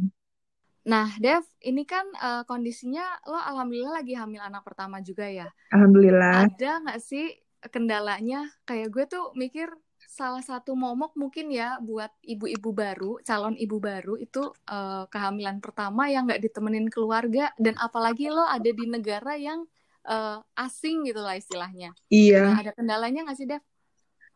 Nah, 0.85 1.09
Dev, 1.17 1.45
ini 1.65 1.89
kan 1.89 2.05
uh, 2.21 2.43
kondisinya 2.45 3.05
lo 3.25 3.41
alhamdulillah 3.41 4.05
lagi 4.05 4.13
hamil 4.17 4.45
anak 4.45 4.63
pertama 4.69 5.01
juga 5.01 5.25
ya. 5.25 5.49
Alhamdulillah. 5.73 6.53
Ada 6.53 6.85
nggak 6.85 7.01
sih 7.01 7.33
kendalanya? 7.73 8.53
Kayak 8.69 8.89
gue 8.93 9.05
tuh 9.09 9.25
mikir 9.33 9.73
salah 10.05 10.45
satu 10.45 10.77
momok 10.77 11.17
mungkin 11.17 11.49
ya 11.51 11.81
buat 11.81 12.13
ibu-ibu 12.21 12.71
baru, 12.71 13.13
calon 13.25 13.57
ibu 13.57 13.81
baru 13.81 14.15
itu 14.21 14.53
uh, 14.69 15.09
kehamilan 15.09 15.59
pertama 15.65 16.07
yang 16.13 16.29
nggak 16.29 16.45
ditemenin 16.45 16.93
keluarga 16.93 17.51
dan 17.57 17.75
apalagi 17.81 18.29
lo 18.29 18.45
ada 18.45 18.69
di 18.69 18.85
negara 18.85 19.35
yang 19.41 19.65
uh, 20.05 20.39
asing 20.55 21.09
gitu 21.09 21.19
lah 21.25 21.35
istilahnya. 21.35 21.97
Iya. 22.13 22.55
Nah, 22.55 22.61
ada 22.61 22.73
kendalanya 22.77 23.25
nggak 23.25 23.39
sih, 23.41 23.49
Dev? 23.49 23.65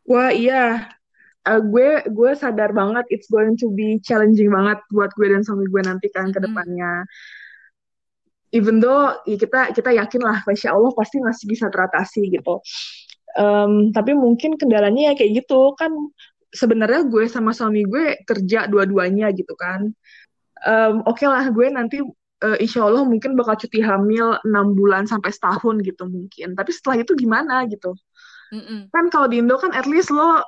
Wah 0.08 0.32
iya, 0.32 0.88
uh, 1.48 1.60
gue 1.64 2.04
gue 2.12 2.30
sadar 2.36 2.76
banget 2.76 3.08
it's 3.08 3.28
going 3.32 3.56
to 3.56 3.72
be 3.72 3.96
challenging 4.04 4.52
banget 4.52 4.78
buat 4.92 5.08
gue 5.16 5.26
dan 5.32 5.40
suami 5.40 5.64
gue 5.66 5.82
nanti 5.82 6.12
kan 6.12 6.28
ke 6.28 6.38
depannya. 6.38 7.04
Mm. 7.04 8.56
Even 8.56 8.80
though 8.80 9.12
ya 9.28 9.36
kita 9.36 9.76
kita 9.76 9.90
yakin 9.92 10.20
lah, 10.24 10.40
masya 10.44 10.72
Allah 10.72 10.92
pasti 10.96 11.20
masih 11.20 11.44
bisa 11.48 11.68
teratasi 11.68 12.32
gitu. 12.32 12.60
Um, 13.36 13.92
tapi 13.92 14.16
mungkin 14.16 14.56
kendalanya 14.56 15.12
ya 15.12 15.14
kayak 15.14 15.44
gitu 15.44 15.76
kan 15.76 15.92
sebenarnya 16.48 17.04
gue 17.12 17.28
sama 17.28 17.52
suami 17.52 17.84
gue 17.84 18.24
kerja 18.24 18.64
dua-duanya 18.68 19.32
gitu 19.36 19.52
kan. 19.52 19.92
Um, 20.64 21.04
Oke 21.04 21.22
okay 21.24 21.26
lah 21.28 21.44
gue 21.52 21.66
nanti 21.68 22.00
uh, 22.00 22.56
insya 22.56 22.88
Allah 22.88 23.04
mungkin 23.04 23.36
bakal 23.36 23.60
cuti 23.60 23.84
hamil 23.84 24.40
enam 24.48 24.72
bulan 24.72 25.04
sampai 25.04 25.28
setahun 25.28 25.84
gitu 25.84 26.08
mungkin. 26.08 26.56
Tapi 26.56 26.70
setelah 26.72 27.04
itu 27.04 27.12
gimana 27.14 27.68
gitu? 27.68 27.92
Mm 28.48 28.62
-mm. 28.64 28.80
Kan 28.88 29.12
kalau 29.12 29.28
di 29.28 29.44
Indo 29.44 29.60
kan 29.60 29.76
at 29.76 29.84
least 29.84 30.08
lo 30.08 30.40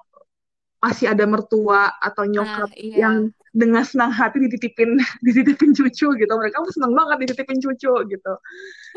masih 0.80 1.12
ada 1.12 1.28
mertua 1.28 1.92
atau 2.00 2.24
nyokap 2.24 2.72
uh, 2.72 2.76
iya. 2.80 3.06
yang 3.06 3.16
dengan 3.52 3.84
senang 3.84 4.08
hati 4.08 4.40
dititipin 4.48 4.96
dititipin 5.26 5.76
cucu 5.76 6.08
gitu. 6.16 6.32
Mereka 6.32 6.56
tuh 6.64 6.74
senang 6.74 6.96
banget 6.96 7.28
dititipin 7.28 7.60
cucu 7.60 7.92
gitu. 8.08 8.34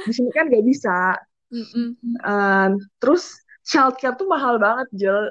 Di 0.08 0.12
sini 0.16 0.30
kan 0.32 0.48
gak 0.48 0.64
bisa. 0.64 1.20
Mm 1.54 1.66
-mm. 1.70 1.88
Uh, 2.24 2.70
terus 2.98 3.38
childcare 3.68 4.16
tuh 4.16 4.26
mahal 4.32 4.58
banget 4.58 4.88
Jel. 4.96 5.30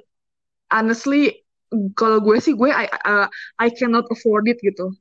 Honestly 0.69 1.43
kalau 1.97 2.21
gue 2.21 2.37
sih 2.37 2.53
gue 2.53 2.69
I, 2.69 2.85
uh, 2.85 3.27
I 3.57 3.73
cannot 3.73 4.05
afford 4.13 4.45
it 4.53 4.61
gitu. 4.61 4.93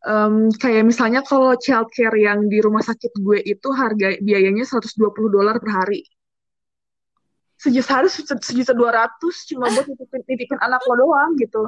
Um, 0.00 0.48
kayak 0.56 0.88
misalnya 0.88 1.20
kalau 1.24 1.52
childcare 1.60 2.16
yang 2.16 2.48
di 2.48 2.60
rumah 2.64 2.80
sakit 2.80 3.20
gue 3.20 3.40
itu 3.44 3.68
harga 3.72 4.16
biayanya 4.24 4.64
120 4.64 4.96
dolar 5.28 5.60
per 5.60 5.70
hari 5.76 6.00
sejuta 7.60 8.00
harus 8.00 8.16
sejuta 8.16 8.72
dua 8.72 8.90
ratus 8.96 9.44
cuma 9.44 9.68
buat 9.68 9.84
nitipin, 9.84 10.20
nitipin 10.24 10.60
anak 10.64 10.80
lo 10.88 10.96
doang 10.96 11.36
gitu. 11.36 11.62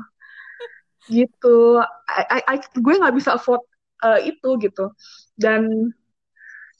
Gitu. 1.12 1.56
I, 2.08 2.40
I, 2.40 2.56
I 2.56 2.56
gue 2.64 2.94
nggak 2.96 3.12
bisa 3.12 3.36
afford 3.36 3.60
uh, 4.00 4.16
itu 4.24 4.56
gitu. 4.64 4.88
Dan 5.36 5.92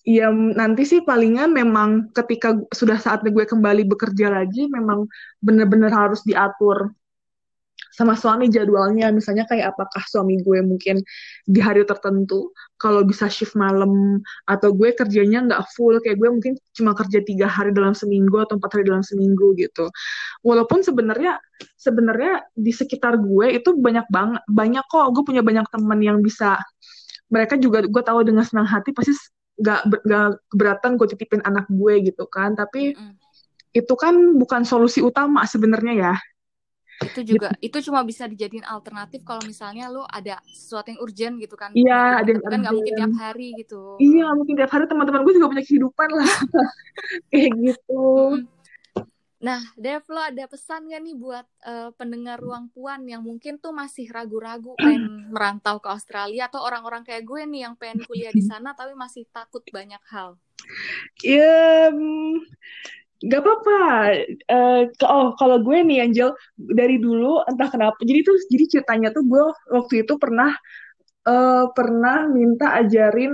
ya 0.03 0.33
nanti 0.33 0.83
sih 0.89 1.05
palingan 1.05 1.53
memang 1.53 2.11
ketika 2.17 2.57
sudah 2.73 2.97
saatnya 2.99 3.31
gue 3.31 3.45
kembali 3.45 3.87
bekerja 3.87 4.33
lagi 4.33 4.67
memang 4.67 5.07
benar-benar 5.39 5.93
harus 5.93 6.25
diatur 6.25 6.91
sama 7.93 8.17
suami 8.17 8.49
jadwalnya. 8.49 9.13
Misalnya 9.13 9.45
kayak 9.45 9.77
apakah 9.77 10.03
suami 10.09 10.41
gue 10.41 10.65
mungkin 10.65 11.05
di 11.45 11.61
hari 11.61 11.85
tertentu 11.85 12.51
kalau 12.81 13.05
bisa 13.05 13.29
shift 13.29 13.55
malam 13.55 14.19
atau 14.49 14.73
gue 14.73 14.97
kerjanya 14.97 15.45
nggak 15.45 15.63
full 15.77 16.01
kayak 16.01 16.17
gue 16.19 16.29
mungkin 16.33 16.53
cuma 16.73 16.97
kerja 16.97 17.21
tiga 17.23 17.47
hari 17.47 17.71
dalam 17.71 17.93
seminggu 17.93 18.41
atau 18.41 18.57
empat 18.57 18.81
hari 18.81 18.85
dalam 18.89 19.05
seminggu 19.05 19.53
gitu. 19.61 19.93
Walaupun 20.43 20.81
sebenarnya 20.81 21.37
sebenarnya 21.77 22.49
di 22.57 22.73
sekitar 22.73 23.21
gue 23.21 23.61
itu 23.61 23.77
banyak 23.77 24.09
banget 24.09 24.43
banyak 24.49 24.85
kok. 24.89 25.07
Gue 25.13 25.23
punya 25.29 25.45
banyak 25.45 25.69
teman 25.69 26.01
yang 26.01 26.19
bisa 26.25 26.57
mereka 27.29 27.61
juga 27.61 27.85
gue 27.85 28.03
tahu 28.03 28.25
dengan 28.25 28.45
senang 28.45 28.69
hati 28.69 28.93
pasti 28.97 29.13
nggak 29.61 29.81
nggak 30.09 30.29
keberatan 30.49 30.91
gue 30.97 31.07
titipin 31.13 31.45
anak 31.45 31.69
gue 31.69 32.09
gitu 32.09 32.25
kan. 32.33 32.57
Tapi 32.57 32.97
mm. 32.97 33.15
itu 33.77 33.95
kan 34.01 34.37
bukan 34.41 34.65
solusi 34.65 35.05
utama 35.05 35.45
sebenarnya 35.45 35.95
ya 35.97 36.15
itu 37.01 37.21
juga 37.25 37.49
itu 37.59 37.79
cuma 37.89 38.05
bisa 38.05 38.29
dijadiin 38.29 38.63
alternatif 38.69 39.25
kalau 39.25 39.41
misalnya 39.43 39.89
lu 39.89 40.05
ada 40.07 40.39
sesuatu 40.47 40.93
yang 40.93 41.01
urgent 41.01 41.35
gitu 41.41 41.57
kan 41.57 41.73
Iya, 41.73 42.21
ada 42.21 42.29
Gitu. 42.29 42.39
yang 42.39 42.43
kan 42.53 42.59
nggak 42.63 42.75
mungkin 42.77 42.95
tiap 42.95 43.15
hari 43.17 43.49
gitu 43.59 43.81
Iya, 43.97 44.21
nggak 44.29 44.37
mungkin 44.39 44.55
tiap 44.61 44.71
hari 44.71 44.85
teman-teman 44.87 45.21
gue 45.27 45.33
juga 45.37 45.49
punya 45.51 45.65
kehidupan 45.65 46.09
lah. 46.13 46.29
Kayak 47.33 47.51
gitu. 47.61 48.05
Nah, 49.43 49.59
Dev, 49.75 50.07
lo 50.07 50.23
ada 50.23 50.47
pesan 50.47 50.87
gak 50.87 51.03
nih 51.03 51.19
buat 51.19 51.43
eh, 51.67 51.91
pendengar 51.99 52.39
ruang 52.39 52.71
puan 52.71 53.03
yang 53.11 53.27
mungkin 53.27 53.59
tuh 53.59 53.75
masih 53.75 54.07
ragu-ragu 54.07 54.79
pengen 54.79 55.29
merantau 55.35 55.83
ke 55.83 55.91
Australia 55.91 56.47
atau 56.47 56.63
orang-orang 56.63 57.03
kayak 57.03 57.27
gue 57.27 57.43
nih 57.51 57.67
yang 57.67 57.75
pengen 57.75 58.07
kuliah 58.07 58.31
di 58.31 58.39
sana 58.51 58.71
tapi 58.71 58.95
masih 58.95 59.27
takut 59.35 59.67
banyak 59.75 59.99
hal? 60.15 60.39
Ya, 61.27 61.91
nggak 63.23 63.41
apa-apa. 63.43 63.79
Eh, 64.51 64.83
ke- 64.99 65.11
oh, 65.11 65.35
kalau 65.39 65.63
gue 65.63 65.79
nih, 65.87 66.03
Angel, 66.05 66.35
dari 66.59 66.99
dulu 66.99 67.43
entah 67.47 67.69
kenapa. 67.71 67.99
Jadi 68.03 68.21
tuh, 68.27 68.37
jadi 68.51 68.65
ceritanya 68.79 69.09
tuh 69.15 69.23
gue 69.27 69.43
waktu 69.71 69.95
itu 70.03 70.15
pernah 70.19 70.51
eh, 71.29 71.65
pernah 71.77 72.27
minta 72.29 72.75
ajarin 72.83 73.33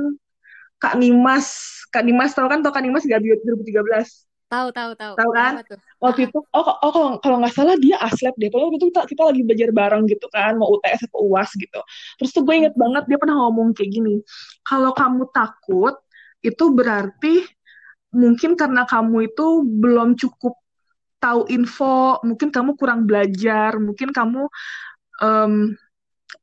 Kak 0.78 0.94
Nimas. 1.00 1.48
Kak 1.90 2.04
Nimas, 2.06 2.36
tau 2.36 2.46
kan? 2.46 2.62
Tau 2.62 2.70
Kak 2.70 2.84
Nimas 2.84 3.02
gak 3.08 3.20
2013? 3.20 4.28
Tahu, 4.48 4.72
tahu, 4.72 4.90
tahu. 4.96 5.12
Tahu 5.18 5.30
kan? 5.36 5.52
Waktu 5.98 6.30
itu, 6.30 6.38
oh, 6.40 6.64
oh 6.64 6.90
kalau 6.94 7.08
kalau 7.18 7.36
nggak 7.42 7.52
salah 7.52 7.74
dia 7.76 7.98
aslep 8.00 8.32
deh. 8.38 8.48
Pokoknya 8.48 8.66
waktu 8.70 8.78
itu 8.78 8.86
kita, 8.94 9.02
kita 9.10 9.22
lagi 9.28 9.40
belajar 9.44 9.70
bareng 9.74 10.02
gitu 10.08 10.26
kan, 10.30 10.54
mau 10.56 10.70
UTS 10.72 11.10
atau 11.10 11.20
UAS 11.26 11.50
gitu. 11.58 11.80
Terus 12.22 12.30
tuh 12.32 12.42
gue 12.46 12.54
inget 12.54 12.74
banget 12.78 13.04
dia 13.10 13.18
pernah 13.20 13.36
ngomong 13.44 13.74
kayak 13.74 13.90
gini, 13.92 14.14
kalau 14.62 14.94
kamu 14.94 15.26
takut, 15.34 15.98
itu 16.40 16.64
berarti 16.70 17.42
mungkin 18.12 18.56
karena 18.56 18.88
kamu 18.88 19.32
itu 19.32 19.46
belum 19.64 20.16
cukup 20.16 20.56
tahu 21.18 21.50
info, 21.50 22.22
mungkin 22.22 22.48
kamu 22.54 22.78
kurang 22.78 23.04
belajar, 23.04 23.76
mungkin 23.82 24.14
kamu 24.14 24.46
em, 25.22 25.74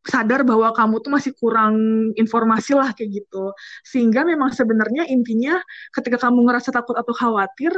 sadar 0.06 0.46
bahwa 0.46 0.70
kamu 0.76 0.96
tuh 1.02 1.12
masih 1.14 1.32
kurang 1.38 1.76
informasi 2.20 2.78
lah 2.78 2.92
kayak 2.94 3.24
gitu. 3.24 3.56
Sehingga 3.82 4.28
memang 4.28 4.54
sebenarnya 4.54 5.08
intinya 5.10 5.58
ketika 5.96 6.28
kamu 6.30 6.46
ngerasa 6.46 6.70
takut 6.76 6.94
atau 7.00 7.14
khawatir, 7.16 7.74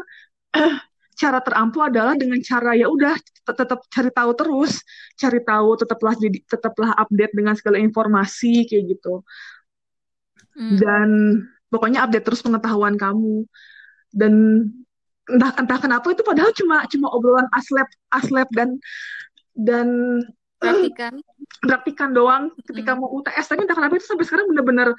cara 1.21 1.41
terampuh 1.41 1.89
adalah 1.89 2.13
dengan 2.13 2.37
cara 2.45 2.77
ya 2.77 2.85
udah 2.89 3.17
tet- 3.17 3.57
tetap 3.57 3.79
cari 3.89 4.11
tahu 4.13 4.31
terus, 4.37 4.73
cari 5.17 5.39
tahu 5.41 5.69
tetaplah 5.81 6.13
jadi 6.13 6.37
tetaplah 6.45 6.91
update 6.93 7.33
dengan 7.33 7.53
segala 7.57 7.77
informasi 7.81 8.67
kayak 8.69 8.83
gitu. 8.97 9.25
Hmm. 10.57 10.77
Dan 10.77 11.09
pokoknya 11.69 12.05
update 12.05 12.25
terus 12.25 12.41
pengetahuan 12.41 12.97
kamu. 12.97 13.45
Dan 14.11 14.63
entah 15.27 15.51
entah 15.55 15.79
kenapa 15.79 16.07
itu 16.11 16.23
padahal 16.23 16.55
cuma 16.55 16.87
cuma 16.87 17.07
obrolan 17.11 17.47
aslep 17.51 17.87
aslep 18.15 18.47
dan 18.55 18.79
dan 19.53 19.87
Praktikan. 20.57 21.19
praktikan 21.69 22.09
doang 22.15 22.49
ketika 22.65 22.95
Mm. 22.95 22.99
mau 23.03 23.09
UTS 23.13 23.45
tapi 23.45 23.67
entah 23.67 23.77
kenapa 23.77 23.99
itu 23.99 24.07
sampai 24.07 24.25
sekarang 24.25 24.47
bener-bener 24.49 24.89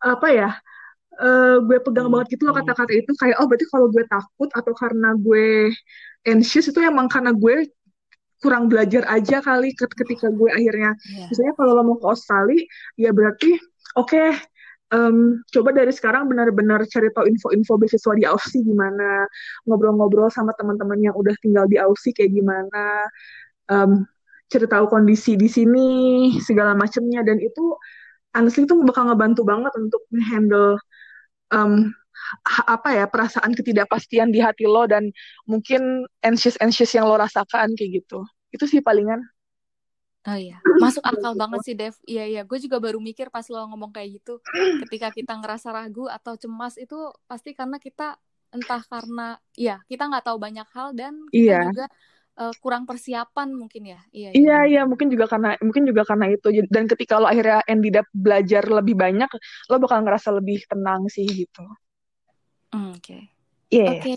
apa 0.00 0.26
ya 0.30 0.50
eh, 1.18 1.56
gue 1.62 1.78
pegang 1.82 2.08
banget 2.08 2.34
gitu 2.34 2.48
loh 2.48 2.54
kata-kata 2.56 2.94
itu 2.94 3.10
kayak 3.14 3.36
oh 3.38 3.46
berarti 3.46 3.66
kalau 3.68 3.86
gue 3.90 4.02
takut 4.06 4.50
atau 4.54 4.72
karena 4.74 5.14
gue 5.14 5.70
anxious 6.24 6.66
itu 6.66 6.80
emang 6.80 7.06
karena 7.06 7.30
gue 7.30 7.68
kurang 8.38 8.66
belajar 8.66 9.02
aja 9.06 9.38
kali 9.38 9.74
ket- 9.74 9.94
ketika 9.94 10.30
gue 10.30 10.48
akhirnya 10.48 10.94
Iya. 10.96 11.26
misalnya 11.28 11.54
kalau 11.54 11.72
lo 11.74 11.82
mau 11.84 11.96
ke 11.98 12.06
Australia 12.06 12.62
ya 12.96 13.10
berarti 13.10 13.54
oke 13.94 14.24
em, 14.94 15.40
coba 15.52 15.70
dari 15.76 15.92
sekarang 15.92 16.28
benar-benar 16.30 16.84
cari 16.88 17.08
tahu 17.12 17.28
info-info 17.28 17.76
beasiswa 17.80 18.12
di 18.16 18.24
Aussie 18.24 18.64
gimana 18.64 19.28
ngobrol-ngobrol 19.68 20.32
sama 20.32 20.52
teman-teman 20.56 20.98
yang 21.00 21.14
udah 21.16 21.34
tinggal 21.44 21.64
di 21.68 21.76
Aussie 21.80 22.12
kayak 22.16 22.32
gimana 22.32 23.08
em, 23.68 24.04
cari 24.48 24.66
tahu 24.66 24.84
kondisi 24.88 25.36
di 25.36 25.48
sini 25.48 25.88
segala 26.40 26.72
macamnya 26.72 27.20
dan 27.20 27.36
itu 27.40 27.76
honestly 28.32 28.64
itu 28.64 28.76
bakal 28.84 29.12
ngebantu 29.12 29.44
banget 29.44 29.72
untuk 29.76 30.02
handle 30.32 30.80
apa 32.68 32.88
ya 32.92 33.04
perasaan 33.08 33.56
ketidakpastian 33.56 34.28
di 34.34 34.42
hati 34.42 34.68
lo 34.68 34.84
dan 34.84 35.08
mungkin 35.48 36.04
anxious 36.20 36.58
anxious 36.60 36.92
yang 36.92 37.08
lo 37.08 37.16
rasakan 37.16 37.72
kayak 37.78 38.04
gitu. 38.04 38.24
Itu 38.52 38.64
sih 38.68 38.80
palingan 38.84 39.22
Oh 40.28 40.36
iya, 40.36 40.60
masuk 40.76 41.00
akal 41.00 41.32
banget 41.40 41.60
sih 41.64 41.74
Dev. 41.80 41.94
Iya 42.04 42.22
iya, 42.28 42.40
gue 42.44 42.58
juga 42.60 42.76
baru 42.84 42.98
mikir 43.00 43.26
pas 43.32 43.46
lo 43.48 43.64
ngomong 43.72 43.90
kayak 43.96 44.20
gitu. 44.20 44.32
Ketika 44.84 45.08
kita 45.08 45.32
ngerasa 45.40 45.68
ragu 45.72 46.04
atau 46.04 46.36
cemas 46.36 46.74
itu 46.76 46.96
pasti 47.24 47.56
karena 47.56 47.80
kita 47.80 48.20
entah 48.52 48.82
karena 48.92 49.40
ya 49.56 49.80
kita 49.88 50.02
nggak 50.08 50.24
tahu 50.28 50.38
banyak 50.40 50.68
hal 50.76 50.88
dan 50.92 51.14
kita 51.32 51.52
iya 51.52 51.60
juga 51.64 51.84
eh, 52.40 52.52
kurang 52.60 52.84
persiapan 52.84 53.48
mungkin 53.56 53.82
ya. 53.96 54.00
Iya 54.12 54.30
iya. 54.36 54.40
iya 54.40 54.56
iya 54.70 54.80
mungkin 54.90 55.08
juga 55.12 55.24
karena 55.32 55.48
mungkin 55.66 55.84
juga 55.90 56.02
karena 56.10 56.26
itu 56.34 56.48
dan 56.74 56.84
ketika 56.92 57.14
lo 57.20 57.26
akhirnya 57.32 57.58
ended 57.72 57.94
up 58.00 58.06
belajar 58.12 58.62
lebih 58.78 58.94
banyak 59.04 59.30
lo 59.70 59.76
bakal 59.84 59.98
ngerasa 60.04 60.28
lebih 60.38 60.58
tenang 60.70 61.02
sih 61.14 61.24
gitu 61.40 61.64
Hmm, 62.72 62.92
Oke. 63.00 63.32
yeah 63.70 63.92
Oke, 63.96 64.12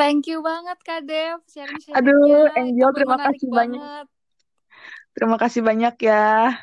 thank 0.00 0.24
you 0.30 0.40
banget 0.40 0.78
Kak 0.86 1.04
Dev 1.04 1.38
aduh 1.96 2.48
sharing-sharingnya. 2.48 2.52
Angel 2.58 2.90
Itu 2.90 2.96
terima 2.96 3.16
kasih 3.20 3.48
banyak 3.52 3.80
banget. 3.82 4.06
Terima 5.18 5.34
kasih 5.42 5.60
banyak 5.66 5.94
ya. 6.06 6.54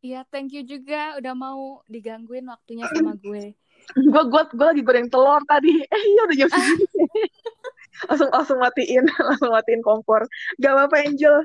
Iya, 0.00 0.18
thank 0.32 0.50
you 0.56 0.62
juga. 0.64 1.14
Udah 1.20 1.32
mau 1.36 1.60
digangguin 1.86 2.48
waktunya 2.48 2.88
sama 2.88 3.12
gue. 3.24 3.52
gue 3.96 4.22
gue 4.32 4.42
gue 4.58 4.66
lagi 4.70 4.82
goreng 4.84 5.08
telur 5.12 5.40
tadi. 5.46 5.72
Eh 5.94 6.02
iya 6.10 6.20
udah 6.26 6.36
jam 6.36 6.50
segini. 6.50 6.84
Langsung 8.08 8.30
langsung 8.32 8.58
matiin 8.64 9.04
langsung 9.28 9.50
matiin 9.52 9.82
kompor. 9.84 10.22
Gak 10.62 10.72
apa-apa 10.72 10.96
Angel. 11.04 11.36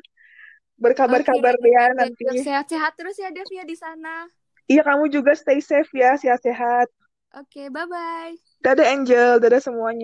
Berkabar-kabar 0.76 1.56
deh 1.56 1.72
ya 1.72 1.86
nanti 1.96 2.24
Sehat-sehat 2.44 2.96
terus 3.00 3.16
ya 3.16 3.32
Dev 3.32 3.48
ya 3.48 3.64
di 3.64 3.76
sana. 3.76 4.28
iya 4.68 4.82
kamu 4.82 5.08
juga 5.14 5.32
stay 5.38 5.60
safe 5.62 5.88
ya 5.94 6.18
sehat-sehat. 6.18 6.88
Oke, 7.36 7.68
bye-bye. 7.68 8.36
dadah 8.64 8.88
Angel. 8.92 9.32
Dadah 9.40 9.62
semuanya 9.64 10.04